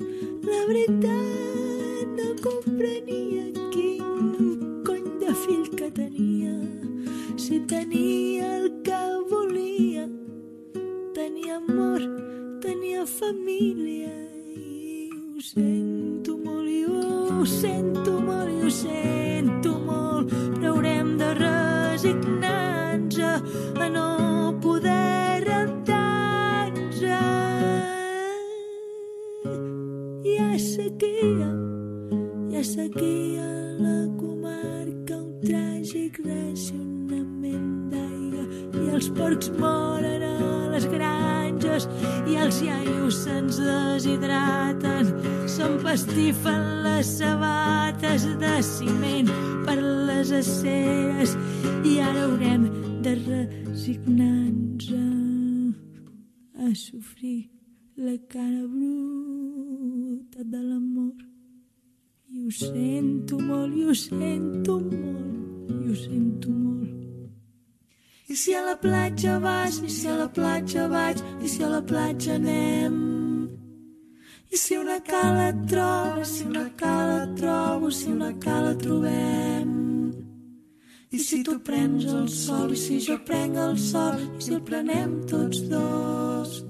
[0.47, 4.05] La veritat no comprenia quin
[4.87, 6.57] cony de fill que tenia,
[7.37, 10.07] si tenia el que volia,
[11.19, 12.01] tenia amor,
[12.62, 14.14] tenia família,
[15.46, 20.32] sento molt i ho sento molt i ho sento molt.
[20.56, 23.16] Però haurem de resignar-nos
[23.85, 24.09] a no
[24.64, 27.22] poder rentar-nos ha
[30.59, 31.50] sequia
[32.56, 33.48] ha sequia
[33.85, 38.44] la comarca un tràgic racionament d'aigua.
[38.82, 40.36] I els porcs moren a
[40.76, 41.86] les granges
[42.28, 45.08] i els iaios se'ns deshidraten
[45.48, 49.30] s'empastifen les sabates de ciment
[49.64, 51.32] per les aceres
[51.80, 52.68] i ara haurem
[53.06, 54.92] de resignar-nos
[56.60, 57.48] a sofrir
[57.96, 61.16] la cara bruta de l'amor
[62.36, 67.06] i ho sento molt, i ho sento molt, i ho sento molt.
[68.28, 71.68] I si a la platja vas, i si a la platja vaig, i si a
[71.70, 72.96] la platja anem.
[74.50, 79.70] I si una cala et troba, si una cala et trobo, si una cala trobem.
[81.14, 84.62] I si tu prens el sol, i si jo prenc el sol, i si el
[84.66, 86.64] prenem tots dos.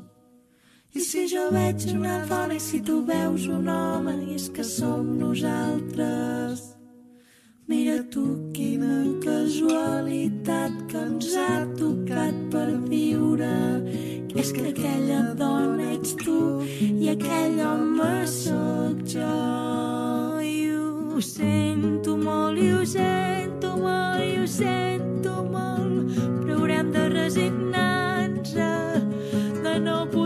[0.92, 4.64] I si jo veig una dona i si tu veus un home i és que
[4.64, 6.75] som nosaltres.
[7.68, 13.82] Mira tu quina casualitat que ens ha tocat per viure.
[14.38, 19.32] És que aquella dona ets tu i aquell home sóc jo.
[20.46, 27.08] I ho sento molt, i ho sento molt, i ho sento molt, però haurem de
[27.18, 28.54] resignar-nos
[29.66, 30.25] de no poder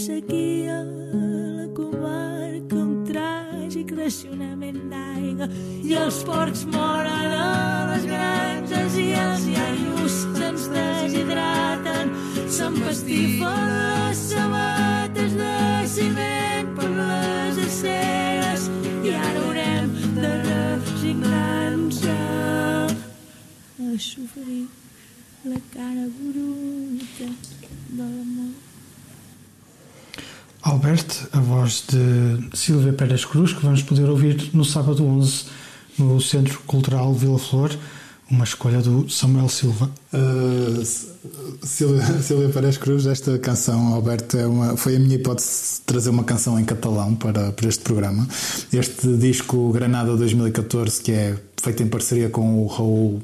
[0.00, 0.84] sequia a
[1.60, 5.48] la comarca, un tràgic racionament d'aigua
[5.84, 7.48] i els porcs moren a
[7.90, 12.14] les granges i els iaios se'ns deshidraten
[12.56, 15.52] s'empastifen les sabates de
[15.96, 18.70] ciment per les aceres
[19.04, 22.16] i ara haurem de resignar-nos a
[24.08, 24.64] sofrir
[25.44, 28.69] la cara bruta de l'amor.
[30.70, 35.46] Albert, a voz de Silvia Pérez Cruz, que vamos poder ouvir no sábado 11
[35.98, 37.76] no Centro Cultural Vila Flor,
[38.30, 39.90] uma escolha do Samuel Silva.
[40.14, 40.86] Uh,
[41.66, 46.10] Silvia, Silvia Pérez Cruz, esta canção, Alberto, é uma, foi a minha hipótese de trazer
[46.10, 48.28] uma canção em catalão para, para este programa.
[48.72, 53.20] Este disco Granada 2014, que é feito em parceria com o Raul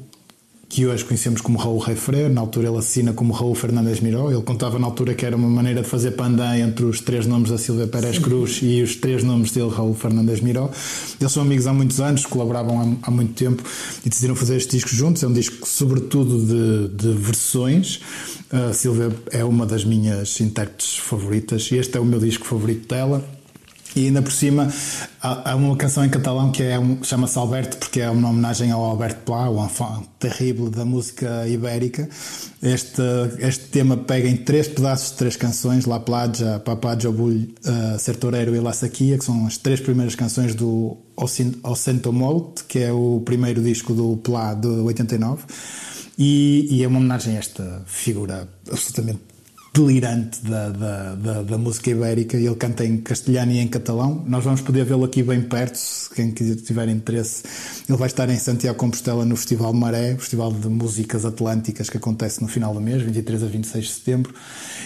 [0.69, 4.29] que hoje conhecemos como Raul Rei Freire, na altura ele assina como Raul Fernandes Miró,
[4.29, 7.49] ele contava na altura que era uma maneira de fazer pandan entre os três nomes
[7.49, 10.69] da Silvia Pérez Cruz e os três nomes dele, Raul Fernandes Miró.
[11.19, 13.63] Eles são amigos há muitos anos, colaboravam há, há muito tempo
[14.05, 15.23] e decidiram fazer este disco juntos.
[15.23, 18.01] É um disco sobretudo de, de versões.
[18.51, 22.87] A Silvia é uma das minhas intérpretes favoritas e este é o meu disco favorito
[22.87, 23.36] dela.
[23.95, 24.71] E ainda por cima
[25.21, 29.21] há, uma canção em catalão que é chama-se Alberto, porque é uma homenagem ao Alberto
[29.21, 32.07] Pla, o enfant terrível da música ibérica.
[32.61, 33.01] Este,
[33.39, 38.55] este tema pega em três pedaços de três canções: La Platja, Papá Jobul, uh, Sertoreiro
[38.55, 40.97] e La Saquia, que são as três primeiras canções do
[41.63, 45.43] Ocento Molt, que é o primeiro disco do Pla de 89.
[46.19, 49.36] E, e é uma homenagem a esta figura absolutamente
[49.77, 54.23] delirante da, da, da, da, música ibérica ele canta em castelhano e em catalão.
[54.27, 57.43] Nós vamos poder vê-lo aqui bem perto, se quem tiver interesse.
[57.87, 62.41] Ele vai estar em Santiago Compostela no Festival Maré, Festival de Músicas Atlânticas que acontece
[62.41, 64.33] no final do mês, 23 a 26 de setembro.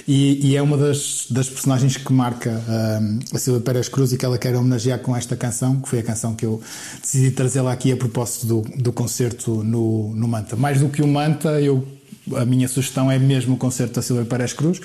[0.05, 4.17] E, e é uma das, das personagens que marca um, a Silvia Pérez Cruz e
[4.17, 6.61] que ela quer homenagear com esta canção, que foi a canção que eu
[7.01, 10.57] decidi trazê-la aqui a propósito do, do concerto no, no Manta.
[10.57, 11.87] Mais do que o Manta, eu
[12.35, 14.79] a minha sugestão é mesmo o concerto da Silvia Pérez Cruz.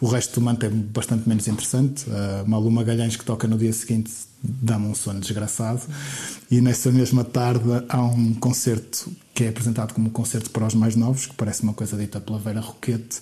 [0.00, 2.04] O resto do manto é bastante menos interessante.
[2.46, 5.80] Malu Magalhães, que toca no dia seguinte, dá-me um sono desgraçado.
[6.50, 10.74] E nessa mesma tarde há um concerto que é apresentado como um concerto para os
[10.74, 13.18] mais novos, que parece uma coisa dita pela Vera Roquete,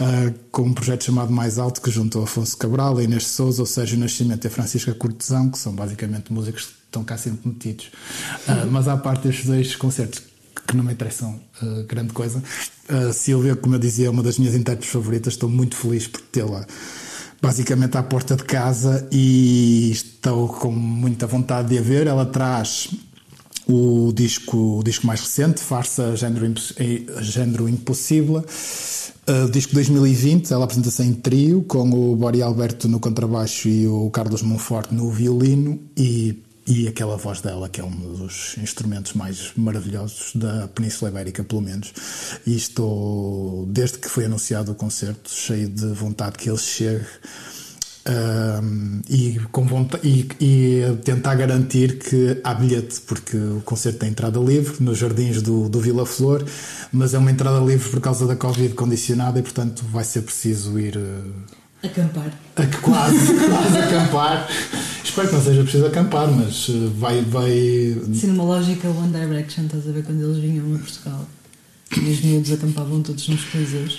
[0.00, 3.96] uh, com um projeto chamado Mais Alto, que juntou Afonso Cabral, Inês Souza, ou seja,
[3.96, 7.86] o Nascimento e Francisca Cortesão, que são basicamente músicos que estão cá sempre metidos.
[8.46, 10.22] Uh, mas à parte destes dois concertos
[10.66, 12.42] que não me interessam uh, grande coisa.
[12.88, 15.34] A Silvia, como eu dizia, é uma das minhas intérpretes favoritas.
[15.34, 16.66] Estou muito feliz por tê-la
[17.40, 22.06] basicamente à porta de casa e estou com muita vontade de a ver.
[22.06, 22.88] Ela traz
[23.68, 28.44] o disco, o disco mais recente, Farsa Imposs- eh, Género Impossível.
[29.28, 34.08] Uh, disco 2020, ela apresenta-se em trio, com o Bori Alberto no contrabaixo e o
[34.08, 39.52] Carlos Monforte no violino e, e aquela voz dela, que é um dos instrumentos mais
[39.56, 41.92] maravilhosos da Península Ibérica, pelo menos.
[42.46, 47.06] E estou, desde que foi anunciado o concerto, cheio de vontade que ele chegue
[48.06, 54.10] um, e, com vonta- e, e tentar garantir que há bilhete, porque o concerto tem
[54.10, 56.44] entrada livre nos jardins do, do Vila Flor,
[56.92, 60.78] mas é uma entrada livre por causa da Covid condicionada e, portanto, vai ser preciso
[60.78, 61.32] ir uh,
[61.82, 62.32] Acampar.
[62.56, 64.48] a, quase, quase acampar.
[65.18, 67.22] Espero que não seja preciso acampar, mas uh, vai.
[67.22, 67.50] vai
[68.14, 71.26] Sim, numa lógica One Direction, estás a ver quando eles vinham a Portugal.
[71.96, 73.98] E os miúdos acampavam todos nos coliseus.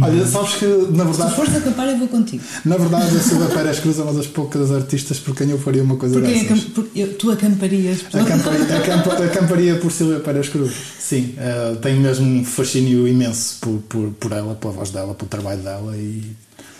[0.00, 1.34] Olha, sabes que na Se verdade.
[1.34, 2.42] fores acampar, eu vou contigo.
[2.64, 5.82] Na verdade, a Silvia Pérez Cruz é uma das poucas artistas por quem eu faria
[5.82, 6.46] uma coisa Porque, dessas.
[6.70, 7.98] acamp- eu- tu acamparias.
[8.14, 10.72] Acamparia, acampa- acamparia por Silvia Pérez Cruz.
[11.00, 15.28] Sim, eh, tenho mesmo um fascínio imenso por, por, por ela, pela voz dela, pelo
[15.28, 16.22] trabalho dela e.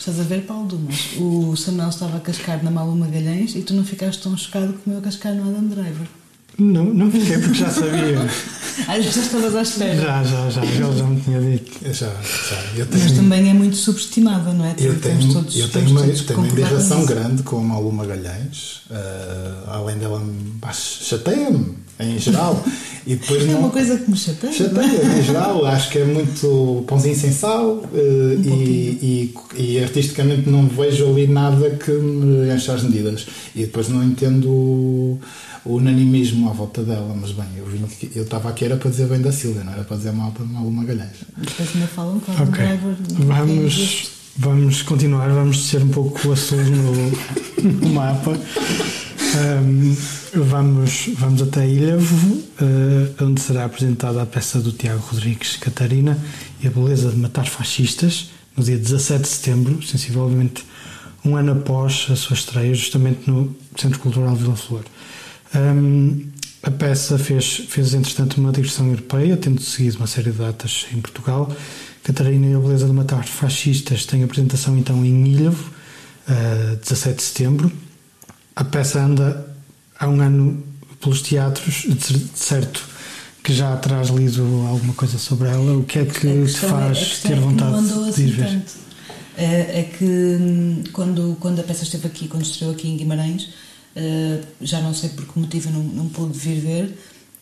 [0.01, 1.11] Estás a ver, Paulo Dumas?
[1.19, 4.97] O Samuel estava a cascar na Malu Magalhães e tu não ficaste tão chocado como
[4.97, 6.07] eu a cascar no Adam Driver.
[6.59, 8.19] Não, não fiquei porque já sabia.
[8.89, 9.95] Ah, já estavas à espera.
[10.01, 10.65] Já, já, já.
[10.65, 11.71] Ele já me tinha dito.
[11.85, 14.71] Já, já, eu Mas tenho, também é muito subestimada, não é?
[14.79, 17.07] eu Temos tenho, todos- eu tenho uma, tenho uma isso.
[17.07, 20.23] grande com a Malu Magalhães, eh, além dela,
[20.73, 22.65] chateia-me em geral.
[23.07, 24.51] E depois É não, uma coisa que me chateia.
[24.51, 24.55] é?
[24.55, 29.79] Chateia, em geral, acho que é muito pãozinho sem sal eh, Um e, e, e
[29.83, 33.27] artisticamente não vejo ali nada que me enche as medidas.
[33.57, 35.19] E depois não entendo o,
[35.65, 38.91] o unanimismo à volta dela, mas bem, eu vim aqui- eu estava aqui era para
[38.91, 41.11] dizer bem da Silvia, não era para dizer mal para Malu Magalhães.
[41.37, 42.65] Depois ainda falam que o Adam Ok.
[42.65, 48.37] Driver não é Vamos, vamos continuar, vamos descer um pouco o azul no, no mapa.
[49.33, 49.95] Ahm,
[50.35, 56.19] vamos, vamos até Ilhavo, eh, onde será apresentada a peça do Tiago Rodrigues Catarina
[56.61, 60.65] e a beleza de matar fascistas, no dia 17 de setembro, sensivelmente
[61.25, 64.85] um ano após a sua estreia, justamente no Centro Cultural Vila Flor.
[65.55, 66.23] Ahm,
[66.63, 71.01] a peça fez, fez, entretanto, uma digressão europeia, tendo seguido uma série de datas em
[71.01, 71.55] Portugal.
[72.03, 75.71] Catarina e a Beleza de Matar Fascistas tem apresentação então em Ilhavo,
[76.29, 77.73] uh, 17 de setembro.
[78.61, 79.47] A peça anda
[79.99, 80.63] há um ano
[81.01, 82.87] pelos teatros, de cer- de certo
[83.43, 85.79] que já terás lido alguma coisa sobre ela.
[85.79, 88.33] O que é que te é- faz questão ter é vontade andou de assim ir
[88.33, 88.47] ver?
[88.49, 88.73] tanto.
[89.39, 93.49] É, é que hum, quando, quando a peça esteve aqui, quando estreou aqui em Guimarães,
[93.97, 96.99] eh, já não sei por que motivo eu não, não pude vir ver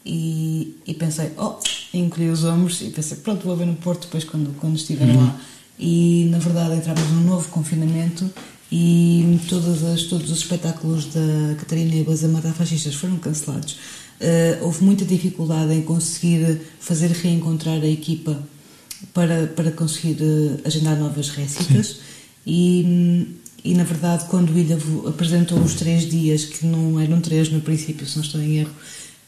[0.06, 1.56] e, e pensei, oh,
[1.92, 5.16] encolhi os ombros e pensei, pronto, vou ver no Porto depois quando, quando estiver Uhum.
[5.26, 5.36] lá.
[5.80, 8.30] E na verdade entramos num novo confinamento
[8.70, 13.76] e todas as, todos os espetáculos da Catarina e a Matar Fascistas foram cancelados.
[14.20, 18.36] Eh, houve muita dificuldade em conseguir fazer reencontrar a equipa
[19.14, 22.00] para, para conseguir eh, agendar novas récitas
[22.44, 23.28] e,
[23.64, 27.60] e na verdade quando o Ilhavo apresentou os três dias que não eram três no
[27.60, 28.74] princípio se não estou em erro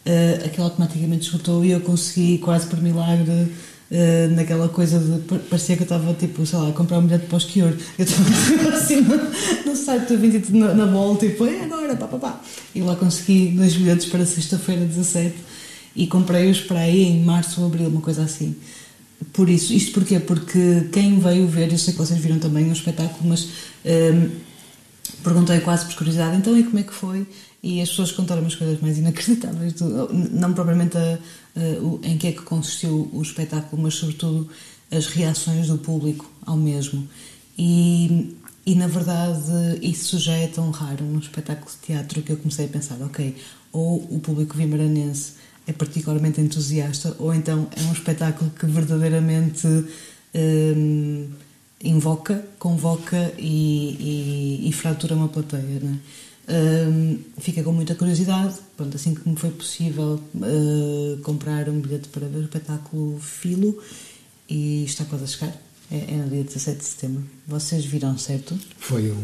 [0.04, 3.52] eh, aquilo automaticamente esgotou e eu consegui quase por milagre
[3.90, 7.02] eh, naquela coisa de pa- parecia que eu estava tipo sei lá a comprar um
[7.06, 9.16] bilhete para o esquior eu estava assim no,
[9.70, 12.40] no site do 20 na, na volta tipo é agora pá, pá, pá.
[12.74, 15.34] e lá consegui dois bilhetes para sexta-feira 17
[15.96, 18.54] e comprei-os para aí em março ou abril uma coisa assim
[19.34, 20.18] por isso, isto porquê?
[20.18, 23.48] Porque quem veio ver, eu sei que vocês viram também o espetáculo, mas
[23.84, 24.30] hum,
[25.22, 27.26] perguntei quase por curiosidade, então e como é que foi?
[27.62, 29.74] E as pessoas contaram umas coisas mais inacreditáveis,
[30.32, 31.18] não propriamente a-
[31.56, 34.48] a- em que é que consistiu o espetáculo, mas sobretudo
[34.90, 37.06] as reações do público ao mesmo.
[37.58, 39.40] E, e na verdade,
[39.82, 43.36] isso já é tão raro num espetáculo de teatro que eu comecei a pensar: ok,
[43.72, 45.34] ou o público vimaranense
[45.66, 49.66] é particularmente entusiasta, ou então é um espetáculo que verdadeiramente
[50.34, 51.28] hum,
[51.84, 55.80] invoca, convoca e, e, e fratura uma plateia.
[55.82, 55.98] Não
[57.38, 58.54] fica com muita curiosidade.
[58.76, 63.78] Pronto, assim que me foi possível uh, comprar um bilhete para ver o espetáculo Filo
[64.48, 65.56] e está quase a chegar.
[65.92, 67.24] É, é no dia 17 de setembro.
[67.48, 68.56] Vocês viram, certo?
[68.78, 69.16] Foi o,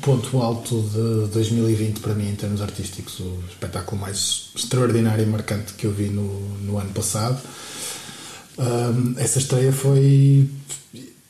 [0.00, 5.74] ponto alto de 2020 para mim em termos artísticos, o espetáculo mais extraordinário e marcante
[5.74, 7.38] que eu vi no, no ano passado.
[8.58, 10.48] Ahm, essa estreia foi.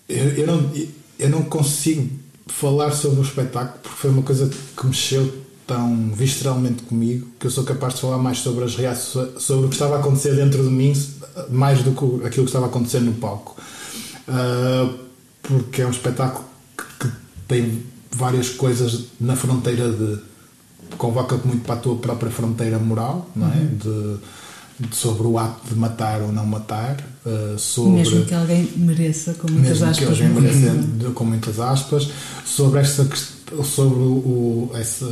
[0.09, 0.73] Eu, eu não,
[1.19, 2.22] eu não consigo
[2.59, 7.51] falar sobre o espetáculo porque foi uma coisa que mexeu tão visceralmente comigo que eu
[7.51, 10.63] sou capaz de falar mais sobre as reações, sobre o que estava a acontecer dentro
[10.63, 10.93] de mim,
[11.51, 13.57] mais do que aquilo que estava a acontecer no palco.
[14.29, 14.99] Uh,
[15.43, 16.45] porque é um espetáculo
[16.77, 17.13] que, que
[17.49, 20.19] tem várias coisas na fronteira de.
[20.97, 23.57] convoca-te muito para a tua própria fronteira moral, não é?
[23.57, 24.19] De, de-
[24.91, 27.93] sobre o ato de matar ou não matar, eh, sobre.
[27.93, 30.09] Mesmo que alguém mereça, com muitas mesmo que aspas.
[30.09, 30.41] alguém não é?
[30.41, 32.09] mereça, com muitas aspas,
[32.45, 33.07] sobre esta
[33.65, 35.07] sobre o, essa,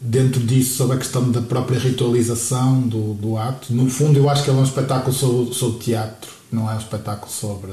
[0.00, 3.72] dentro disso, sobre a questão da própria ritualização do, do ato.
[3.74, 6.78] No fundo, eu acho que ele é um espetáculo sobre, sobre teatro, não é um
[6.78, 7.70] espetáculo sobre,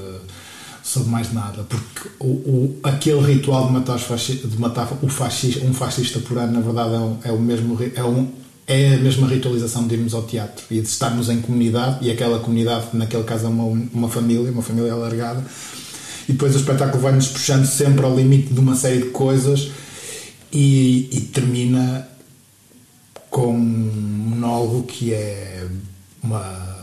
[0.84, 5.74] sobre mais nada, porque o, o- aquele ritual de matar, de matar o fascista, um
[5.74, 7.78] fascista por ano, na verdade, é, um- é o mesmo.
[7.96, 8.28] É um,
[8.70, 12.40] é a mesma ritualização de irmos ao teatro e de estarmos em comunidade, e aquela
[12.40, 15.44] comunidade, naquele caso, é uma, uma família, uma família alargada,
[16.28, 19.72] e depois o espetáculo vai-nos puxando sempre ao limite de uma série de coisas
[20.54, 22.08] e, e termina
[23.30, 23.60] com um
[24.30, 25.68] monólogo que é
[26.22, 26.79] uma, um-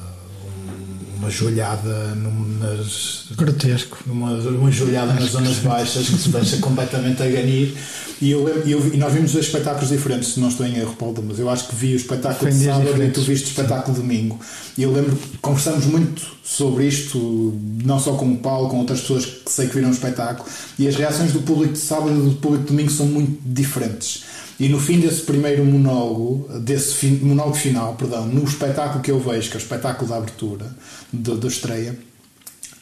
[1.18, 3.98] uma joelhada num- nas, Grotesco.
[4.06, 7.74] uma, uma joelhada nas zonas baixas que se deixa completamente a ganir.
[8.20, 11.22] E, eu, eu- e nós vimos dois espetáculos diferentes, se não estou em erro, Paulo,
[11.26, 14.40] mas eu acho que vi o espetáculo de sábado e tu viste o espetáculo domingo.
[14.78, 19.00] E eu lembro que conversamos muito sobre isto, não só com o Paulo, com outras
[19.00, 20.48] pessoas que sei que viram o espetáculo,
[20.78, 24.24] e as reações do público de sábado e do público de domingo são muito diferentes.
[24.58, 29.20] E no fim desse primeiro monólogo, desse fin- monólogo final, perdão, no espetáculo que eu
[29.20, 30.66] vejo, que é o espetáculo da abertura,
[31.12, 31.98] da estreia,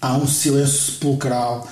[0.00, 1.68] há um silêncio sepulcral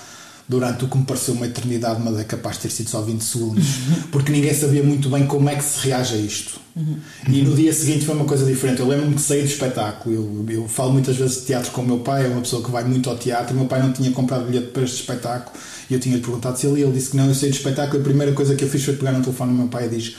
[0.49, 3.23] durante o que me pareceu uma eternidade, mas é capaz de ter sido só 20
[3.23, 3.65] segundos,
[4.11, 6.61] porque ninguém sabia muito bem como é que se reage a isto.
[7.29, 8.81] E no dia seguinte foi uma coisa diferente.
[8.81, 10.15] Eu lembro-me que saí do espetáculo.
[10.15, 12.71] Eu, eu falo muitas vezes de teatro com o meu pai, é uma pessoa que
[12.71, 13.55] vai muito ao teatro.
[13.55, 15.55] Meu pai não tinha comprado bilhete para este espetáculo
[15.91, 16.87] e eu tinha-lhe perguntado se ele ia.
[16.87, 17.27] Ele disse que não.
[17.29, 19.59] Eu saí do espetáculo a primeira coisa que eu fiz foi pegar no telefone do
[19.59, 20.15] meu pai e diz: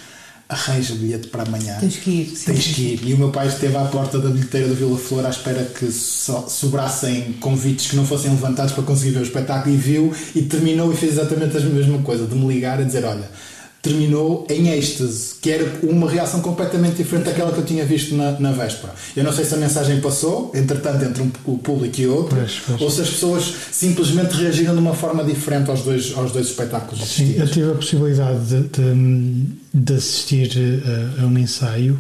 [0.49, 1.78] arranja bilhete para amanhã.
[1.80, 2.45] Tens que ir, sim.
[2.45, 3.01] Tens que ir.
[3.07, 5.91] E o meu pai esteve à porta da bilheteira do Vila Flor à espera que
[5.91, 10.41] so- sobrassem convites que não fossem levantados para conseguir ver o espetáculo e viu e
[10.43, 13.30] terminou e fez exatamente a mesma coisa, de me ligar a dizer, olha,
[13.84, 18.39] terminou em êxtase, que era uma reação completamente diferente daquela que eu tinha visto na,
[18.39, 18.93] na véspera.
[19.13, 22.61] Eu não sei se a mensagem passou, entretanto, entre um, o público e outro, Pois,
[22.65, 22.81] pois.
[22.81, 26.97] ou se as pessoas simplesmente reagiram de uma forma diferente aos dois, aos dois espetáculos
[27.03, 27.51] Sim, eu assistidos.
[27.51, 31.99] tive a possibilidade de, de- de assistir eh, a, a um ensaio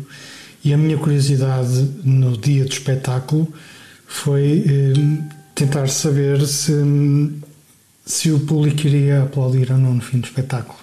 [0.63, 3.45] e a minha curiosidade no dia do espetáculo
[4.07, 5.21] foi eh,
[5.53, 6.71] tentar saber se,
[8.05, 10.79] se o público iria aplaudir ou não no fim do espetáculo.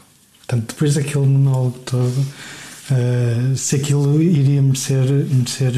[0.50, 2.26] Portanto, depois daquele monólogo todo,
[2.90, 5.72] eh, se aquilo iria merecer, merecer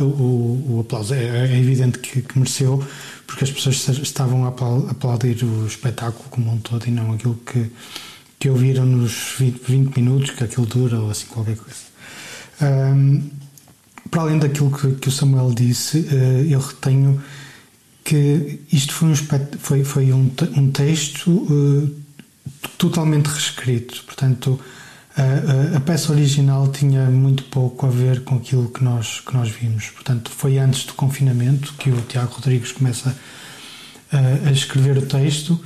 [0.00, 1.12] o, o, o aplauso.
[1.12, 2.82] É, é evidente que, que mereceu,
[3.26, 7.38] porque as pessoas estavam a aplau- aplaudir o espetáculo como um todo e não aquilo
[7.44, 7.70] que,
[8.38, 11.80] que ouviram nos 20, 20 minutos que aquilo dura ou assim qualquer coisa.
[12.62, 13.24] Ahm,
[14.10, 17.22] para além daquilo que, que o Samuel disse, eh, eu retenho
[18.02, 19.14] que isto foi um,
[19.58, 22.03] foi, foi um, um texto eh,
[22.78, 24.02] totalmente reescrito.
[24.04, 24.58] Portanto,
[25.16, 29.32] a, a- a peça original tinha muito pouco a ver com aquilo que nós, que
[29.34, 29.86] nós vimos.
[29.90, 33.16] Portanto, foi antes do confinamento que o Tiago Rodrigues começa
[34.12, 35.58] a, a escrever o texto.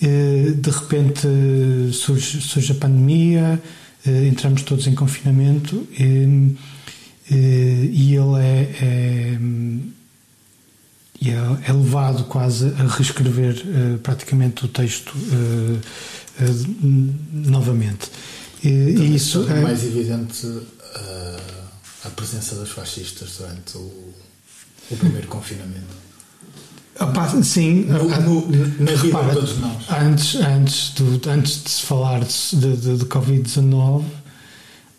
[0.00, 1.26] De repente
[1.92, 3.60] surge, surge a pandemia,
[4.06, 6.56] entramos todos em confinamento e,
[7.30, 9.38] e ele é, é,
[11.20, 11.34] e é,
[11.68, 15.78] é levado quase a reescrever eh, praticamente o texto eh,
[16.40, 16.46] eh,
[17.32, 18.10] novamente.
[18.64, 21.40] E, isso é, mais evidente uh,
[22.04, 24.14] a presença dos fascistas durante o,
[24.90, 26.00] o primeiro confinamento.
[26.98, 29.84] Opa, sim, No- ah, no- na vida repara, de todos nós.
[29.90, 34.04] Antes, antes, do, antes de se falar de, de, de Covid-19,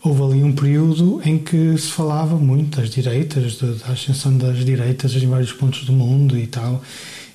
[0.04, 5.14] houve ali um período em que se falava muito das direitas, da ascensão das direitas
[5.14, 6.82] em vários pontos do mundo e tal.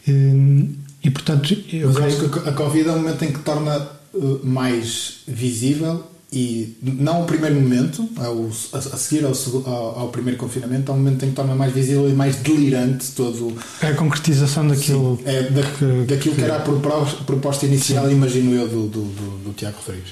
[0.07, 0.69] E,
[1.05, 3.89] e, portanto, eu Mas creio acho que a Covid é o momento em que torna
[4.15, 6.03] uh, mais visível
[6.33, 9.33] e não o primeiro momento, ao, a, a seguir ao,
[9.65, 13.13] ao, ao primeiro confinamento, é o momento em que torna mais visível e mais delirante
[13.13, 15.21] todo é a concretização daquilo.
[15.25, 19.39] é, da, que- daquilo que, era a propo- proposta inicial, imagino eu, do, do, do,
[19.45, 20.11] do Tiago Rodrigues.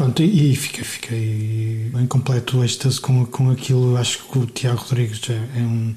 [0.00, 3.98] Pronto, e, fiquei, fiquei em completo êxtase com, com aquilo.
[3.98, 5.94] Acho que o Tiago Rodrigues é, é um.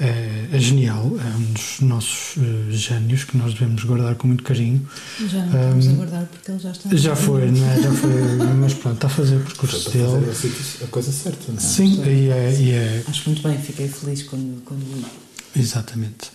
[0.00, 4.42] É, é genial, é um dos nossos eh, gênios que nós devemos guardar com muito
[4.42, 4.86] carinho.
[5.28, 6.96] Já não podemos Ahm, aguardar porque ele já está.
[6.96, 7.82] Já foi, não é?
[7.82, 8.10] Já foi,
[8.60, 10.06] mas pronto, está a fazer o percurso dele.
[10.06, 11.60] a a coisa certa, não é?
[11.60, 15.04] Sim, e é, e é Acho muito bem, fiquei feliz quando, quando vi.
[15.60, 16.30] exatamente.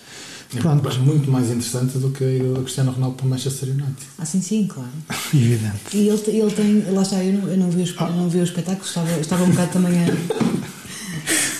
[0.53, 3.95] É Pronto, muito mais interessante do que do Cristiano Ronaldo para o Manchester United.
[4.19, 4.89] Ah, sim, sim, claro.
[5.33, 5.79] evidente.
[5.93, 8.27] E ele, ele tem, lá está, eu não, eu não, vi, o, espe- eu não
[8.29, 10.07] vi o espetáculo, estava, estava um bocado também a.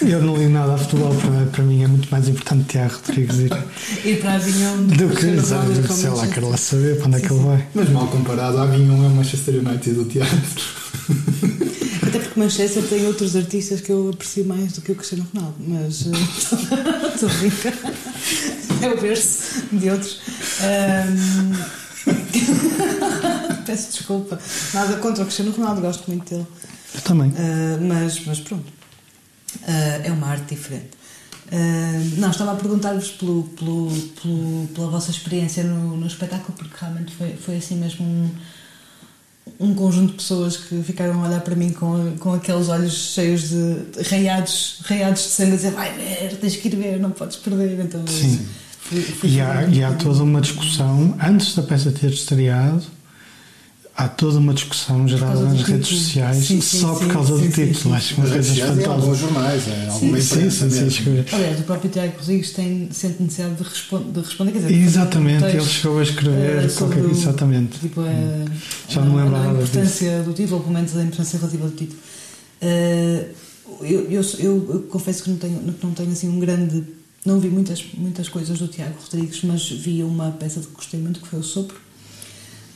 [0.01, 3.37] Eu não ligo nada a futebol, para, para mim é muito mais importante Tiago Rodrigues
[3.37, 3.51] ir
[4.03, 6.57] Ir para a Avinhão do que, Cristiano Ronaldo e para o sei lá, quero lá
[6.57, 7.67] saber para onde é que ele vai.
[7.75, 10.37] Mas mal comparado, a Avignon é o Manchester United do teatro.
[12.07, 15.55] Até porque Manchester tem outros artistas que eu aprecio mais do que o Cristiano Ronaldo,
[15.59, 16.09] mas eh,
[17.13, 17.73] estou a brincar.
[18.81, 20.19] É o berço de outros.
[20.61, 21.81] Ahm,
[23.65, 24.39] Peço desculpa.
[24.73, 26.47] Nada contra o Cristiano Ronaldo, gosto muito dele.
[26.95, 27.31] Eu também.
[27.37, 28.80] Ah, mas, mas pronto.
[29.67, 30.89] Ah, é uma arte diferente.
[31.51, 33.91] Ah, não, estava a perguntar-vos pelo, pelo,
[34.21, 38.29] pelo- pela vossa experiência no, no espetáculo, porque realmente foi, foi assim mesmo um,
[39.59, 43.49] um conjunto de pessoas que ficaram a olhar para mim com, com aqueles olhos cheios
[43.49, 47.35] de raiados, raiados de sangue a dizer vai ver, tens que ir ver, não podes
[47.37, 47.79] perder.
[47.83, 48.45] Então, Sim.
[48.79, 52.83] fui- fui- E há, e há toda uma discussão, antes da peça ter estreado,
[53.95, 56.01] há toda uma discussão gerada nas redes título.
[56.03, 57.75] sociais Sim, sim, só sim, por causa sim, do sim, título.
[57.75, 57.93] sim.
[57.93, 59.19] Acho que uma coisa redes sociais e em alguns espantosa.
[59.33, 61.25] jornais, é alguma Sim, sim, sim, escrever.
[61.33, 64.51] Aliás, o próprio Tiago Rodrigues tem, sente necessidade de, respon- de responder.
[64.53, 67.79] Quer dizer, Exatamente, ele chegou a escrever eh, sobre qualquer o- exatamente.
[67.79, 68.45] Tipo, é,
[68.89, 69.63] Já não me a- lembrava A disso.
[69.71, 71.99] importância do título, ou pelo menos a importância relativa do título.
[72.61, 73.25] Eh,
[73.81, 76.83] eu, eu, eu- eu confesso que não tenho, não tenho assim um grande.
[77.25, 81.19] Não vi muitas, muitas coisas do Tiago Rodrigues, mas vi uma peça que gostei muito
[81.19, 81.77] que foi o Sopro.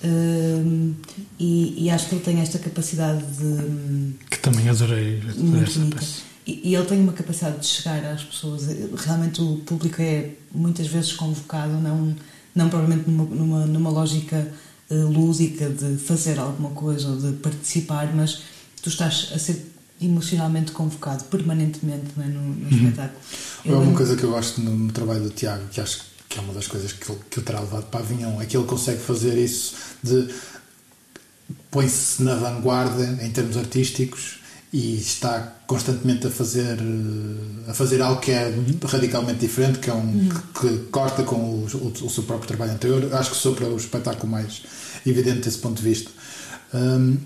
[0.04, 0.92] Eh,
[1.40, 4.14] e, e acho que ele tem esta capacidade de.
[4.30, 5.96] Que também adorei, muito essa bonita.
[5.98, 6.22] peça.
[6.48, 8.64] E, e ele tem uma capacidade de chegar às pessoas.
[8.98, 12.16] Realmente o público é muitas vezes convocado, não,
[12.54, 14.48] não provavelmente numa, numa, numa lógica
[14.90, 18.42] eh, lúdica de fazer alguma coisa ou de participar, mas
[18.82, 23.20] tu estás a ser emocionalmente convocado permanentemente não é, no, no espetáculo.
[23.66, 26.04] É uma lembro- coisa que eu gosto no, no trabalho do Tiago, que acho que
[26.40, 28.66] é uma das coisas que ele, que ele terá levado para Avignon, é que ele
[28.66, 29.74] consegue fazer isso
[30.04, 30.28] de
[31.72, 34.40] põe-se na vanguarda em termos artísticos
[34.74, 39.94] e está constantemente a fazer eh, a fazer algo que é radicalmente diferente, que é
[39.94, 43.14] um que, que corta com o, o- o seu próprio trabalho anterior.
[43.14, 44.64] Acho que sopra o espetáculo mais
[45.06, 46.12] evidente desse ponto de vista.
[46.74, 47.18] Hum,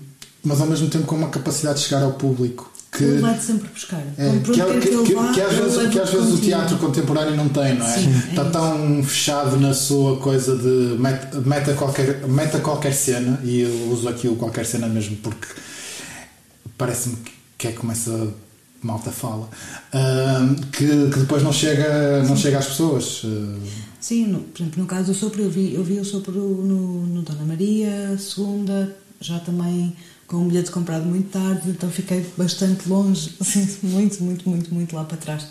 [0.44, 2.70] mas ao mesmo tempo com uma capacidade de chegar ao público
[3.04, 4.02] que Ele vai-te sempre buscar.
[4.18, 6.76] é, que, é- que- ele que- vá, que às vezes, que às vezes o teatro
[6.78, 7.98] contemporâneo não tem, não é?
[7.98, 8.50] Sim, é Está isso.
[8.52, 14.08] tão fechado na sua coisa de meta, meta, qualquer, meta qualquer cena, e eu uso
[14.08, 15.46] aqui o qualquer cena mesmo porque
[16.76, 17.16] parece-me
[17.58, 18.28] que é como essa
[18.82, 19.48] malta fala,
[19.92, 23.22] ah, que, que depois não chega, não chega às pessoas.
[23.24, 23.58] ah,
[24.00, 27.06] Sim, no, por exemplo, no caso do sopro, eu vi, eu vi o sopro no,
[27.06, 29.94] no Dona Maria, segunda, já também
[30.30, 34.94] com um bilhete comprado muito tarde, então fiquei bastante longe, assim, muito, muito, muito, muito
[34.94, 35.48] lá para trás.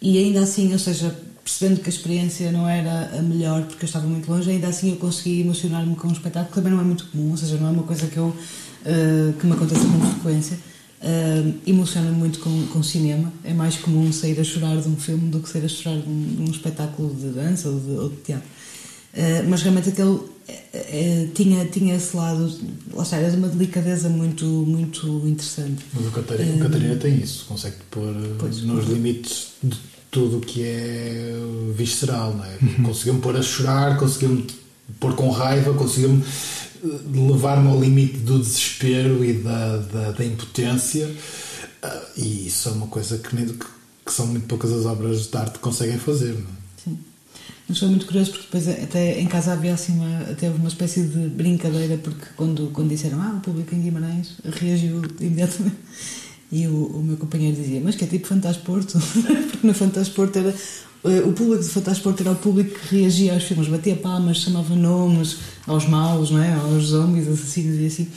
[0.00, 3.86] E ainda assim, ou seja, percebendo que a experiência não era a melhor porque eu
[3.86, 6.84] estava muito longe, ainda assim eu consegui emocionar-me com um espetáculo que também não é
[6.84, 8.34] muito comum, ou seja, não é uma coisa que, eu,
[8.84, 10.58] eh, que me aconteça com frequência.
[11.04, 13.30] Uh, emociona-me muito com, com cinema.
[13.44, 16.08] É mais comum sair a chorar de um filme do que sair a chorar de
[16.08, 18.48] um, de um espetáculo de dança ou de, ou de teatro.
[19.16, 22.52] Uh, mas realmente aquele eh, eh, tinha, tinha esse lado,
[22.92, 25.84] lá está, era de uma delicadeza muito, muito interessante.
[25.94, 28.62] Mas o Catarina, o Catarina tem isso, consegue pôr eh, Pois.
[28.62, 29.76] nos limites de
[30.10, 31.32] tudo o que é
[31.74, 32.58] visceral, não é?
[32.84, 34.46] Conseguiu-me pôr a chorar, conseguiu-me
[35.00, 36.22] pôr com raiva, conseguiu-me
[36.84, 36.88] eh,
[37.32, 41.10] levar-me ao limite do desespero e da, da, da impotência,
[41.82, 43.66] Ah, e isso é uma coisa que, nem, que,
[44.04, 46.63] que são muito poucas as obras de arte que conseguem fazer, não é?
[47.68, 51.02] Mas foi muito curioso porque depois até em casa havia assim uma, até uma espécie
[51.02, 55.76] de brincadeira porque quando, quando disseram ah, o público em Guimarães reagiu imediatamente
[56.52, 58.98] e o, o meu companheiro dizia, mas que é tipo Fantasporto
[59.50, 60.50] porque no Fantasporto era
[61.04, 64.76] eh, o público do Fantasporto era o público que reagia aos filmes, batia palmas, chamava
[64.76, 66.52] nomes aos maus, não é?
[66.52, 68.08] aos zombies, assassinos e assim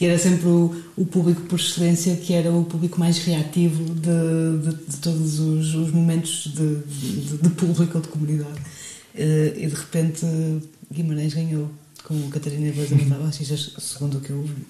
[0.00, 4.70] e era sempre o, o público por excelência que era o público mais reativo de,
[4.70, 8.60] de, de todos os, os momentos de, de público ou de comunidade.
[9.14, 10.26] Eh, e de repente
[10.92, 11.70] Guimarães ganhou
[12.04, 14.66] com Catarina Voz a matar baixistas, segundo o que eu ouvi.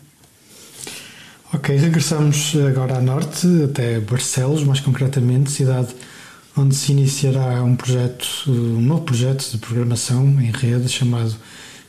[1.53, 5.95] Ok, regressamos agora a norte, até Barcelos, mais concretamente, cidade
[6.57, 11.35] onde se iniciará um projeto, um novo projeto de programação em rede chamado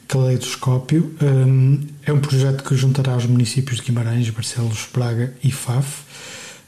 [0.08, 1.16] Caleidoscópio.
[1.22, 6.04] Um, é um projeto que juntará os municípios de Guimarães, Barcelos, Braga e Faf.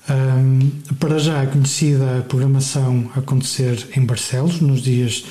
[0.10, 0.70] Um,
[1.00, 5.26] para já é conhecida a programação a acontecer em Barcelos, nos dias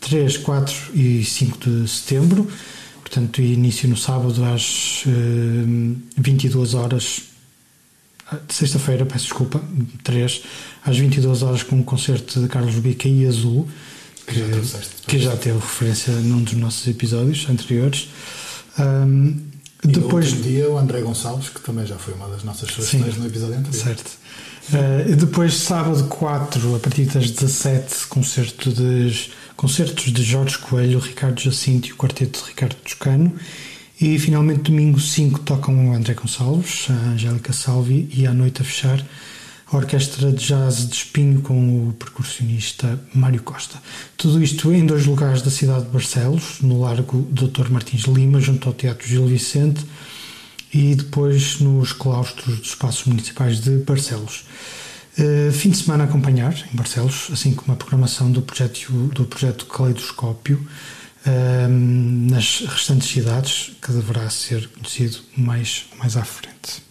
[0.00, 2.48] 3, 4 e 5 de setembro.
[3.00, 5.10] Portanto, início no sábado às eh,
[6.18, 7.22] 22 horas,
[8.30, 9.62] ah, de sexta-feira, peço desculpa,
[10.04, 10.42] 3,
[10.84, 13.66] às 22 horas com o concerto de Carlos Bica e Azul,
[14.26, 14.90] que, Que já trouxeste.
[15.06, 18.08] que já teve referência num dos nossos episódios anteriores.
[18.78, 19.36] Ahm,
[19.82, 23.16] E depois, no dia o André Gonçalves, que também já foi uma das nossas sugestões
[23.16, 23.82] no episódio anterior.
[23.84, 24.18] Certo.
[24.70, 31.00] Uh, e depois, sábado 4, a partir das 17, concerto de, concertos de Jorge Coelho,
[31.00, 33.34] Ricardo Jacinto e o quarteto de Ricardo Toscano.
[34.00, 38.64] E finalmente, domingo 5, tocam o André Gonçalves, a Angélica Salvi e à noite a
[38.64, 39.04] fechar
[39.66, 43.82] a Orquestra de Jazz de Espinho com o percussionista Mário Costa.
[44.16, 47.68] Tudo isto em dois lugares da cidade de Barcelos, no Largo Dr.
[47.68, 49.84] Martins Lima, junto ao Teatro Gil Vicente,
[50.72, 54.44] e depois nos claustros dos espaços municipais de Barcelos.
[55.18, 59.24] Uh, fim de semana a acompanhar em Barcelos, assim como a programação do projeto, do
[59.24, 60.64] projeto Caleidoscópio
[61.26, 66.82] uh, nas restantes cidades, que deverá ser conhecido mais, mais à frente.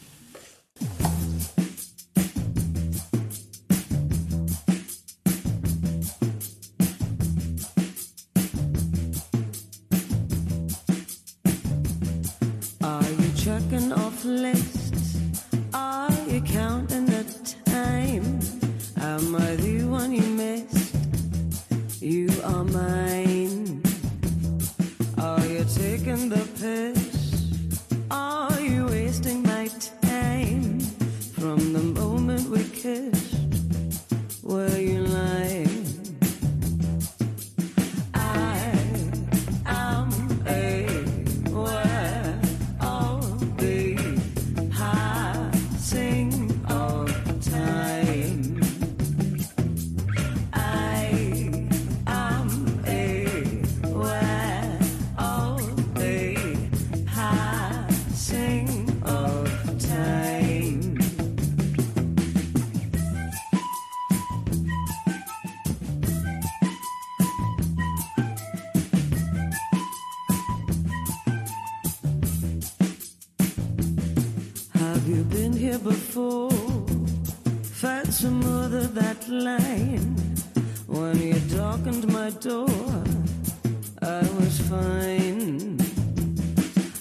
[77.81, 80.15] Felt some other that line
[80.87, 82.69] when you darkened my door.
[84.01, 85.77] I was fine.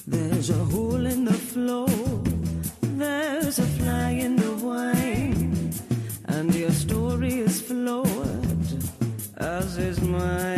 [0.06, 1.88] There's a hole in the floor.
[2.82, 5.72] There's a fly in the wine,
[6.26, 8.68] and your story is flawed,
[9.38, 10.55] as is mine.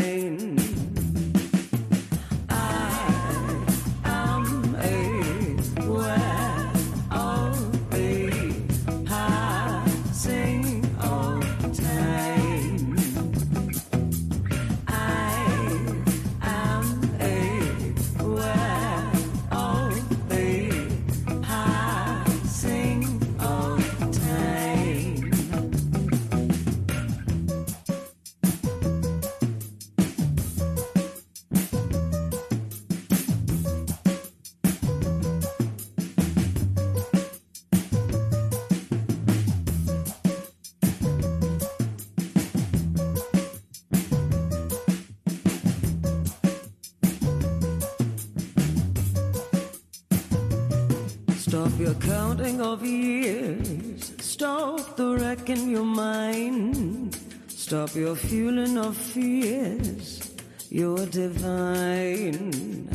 [52.00, 54.12] Counting of years.
[54.20, 57.16] Stop the wreck in your mind.
[57.48, 60.34] Stop your fueling of fears.
[60.70, 62.90] You're divine.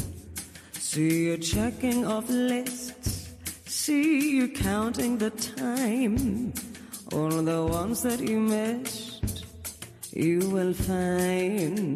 [0.74, 3.34] See you checking off lists.
[3.66, 6.54] See you counting the time.
[7.12, 9.46] All the ones that you missed,
[10.12, 11.93] you will find.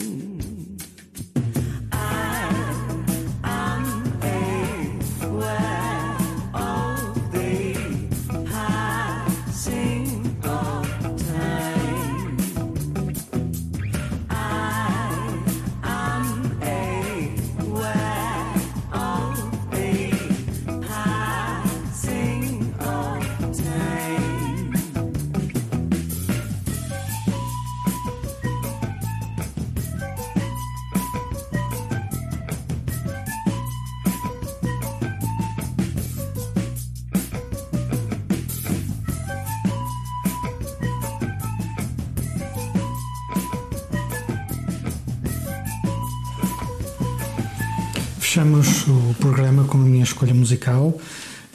[48.38, 50.96] Fechamos o programa com a minha escolha musical,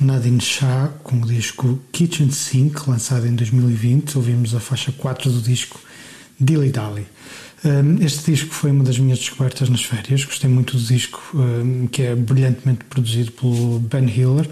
[0.01, 4.17] Nadine Shah, com o disco Kitchen Sink, lançado em 2020.
[4.17, 5.79] Ouvimos a faixa 4 do disco
[6.41, 7.07] Dilly Dally.
[7.65, 10.25] Um, Este disco foi uma das minhas descobertas nas férias.
[10.25, 14.51] Gostei muito do disco, um, que é brilhantemente produzido pelo Ben Hiller,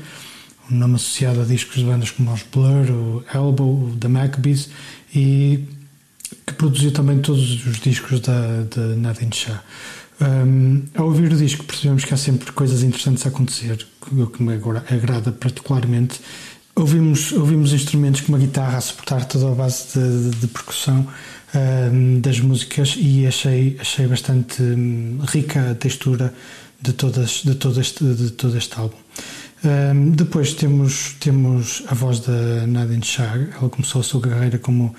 [0.71, 4.71] um nome associado a discos de bandas como os Blur, o Elbow, o The Maccabees,
[5.13, 5.65] e
[6.47, 9.65] que produziu também todos os discos da, da Nadine Shah.
[10.21, 14.43] Um, ao ouvir o disco percebemos que há sempre coisas interessantes a acontecer, o que
[14.43, 16.21] me agora agrada particularmente.
[16.77, 21.07] ouvimos, ouvimos instrumentos como a guitarra a suportar toda a base de, de- de percussão
[21.55, 26.33] ahm, das músicas e achei, achei bastante hum, rica a textura
[26.83, 28.97] de, todas, de, todo, este, de todo este álbum.
[29.65, 34.95] Ahm, depois temos, temos a voz da Nadine Shah, ela começou a sua carreira como,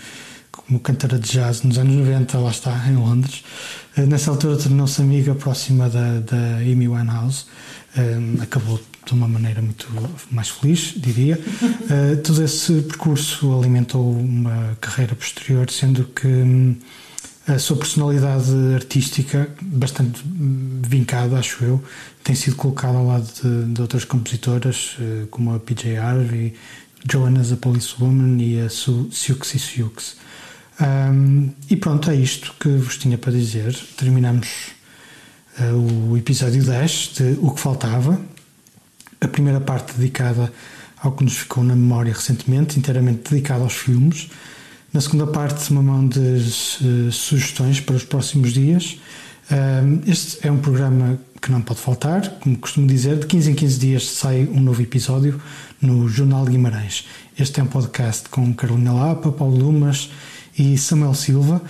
[0.71, 3.43] como cantora de jazz nos anos 90, lá está, em Londres.
[3.97, 7.45] Eh, Nessa altura tornou-se amiga próxima da, da Amy Winehouse,
[7.97, 9.85] Ahm, acabou de uma maneira muito
[10.31, 11.37] mais feliz, diria.
[11.89, 16.77] Eh, todo esse percurso alimentou uma carreira posterior, sendo que hum,
[17.45, 21.83] a sua personalidade artística, bastante hum, vincada, acho eu,
[22.23, 26.53] tem sido colocada ao lado de, de outras compositoras, eh, como a PJ Harvey,
[27.11, 29.91] Joanna a Policewoman e a Su- Siouxsie Sioux.
[30.79, 33.75] Ahm, e pronto, é isto que vos tinha para dizer.
[33.97, 34.47] Terminamos
[35.59, 38.19] eh, o episódio 10 de O que Faltava.
[39.19, 40.51] A primeira parte dedicada
[40.97, 44.29] ao que nos ficou na memória recentemente, inteiramente dedicada aos filmes.
[44.93, 48.97] Na segunda parte, uma mão de eh, sugestões para os próximos dias.
[49.51, 53.55] Ahm, este é um programa que não pode faltar, como costumo dizer, de 15 em
[53.55, 55.41] 15 dias sai um novo episódio
[55.81, 57.05] no Jornal de Guimarães.
[57.37, 60.09] Este é um podcast com Carolina Lapa, Paulo Lumas
[60.57, 61.61] e Samuel Silva.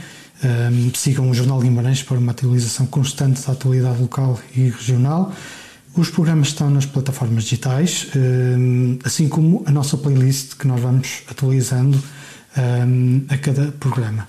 [0.43, 5.31] Um, sigam o Jornal Guimarães para uma atualização constante da atualidade local e regional.
[5.95, 11.23] Os programas estão nas plataformas digitais, um, assim como a nossa playlist que nós vamos
[11.29, 12.01] atualizando
[12.57, 14.27] um, a cada programa.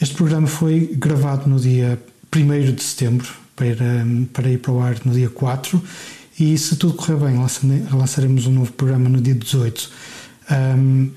[0.00, 1.98] Este programa foi gravado no dia
[2.34, 5.82] 1 de setembro para, para ir para o ar no dia 4
[6.38, 7.36] e se tudo correr bem
[7.90, 9.90] lançaremos um novo programa no dia 18.
[10.50, 11.10] Um,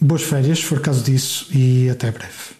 [0.00, 2.57] boas férias, se for caso disso, e até breve.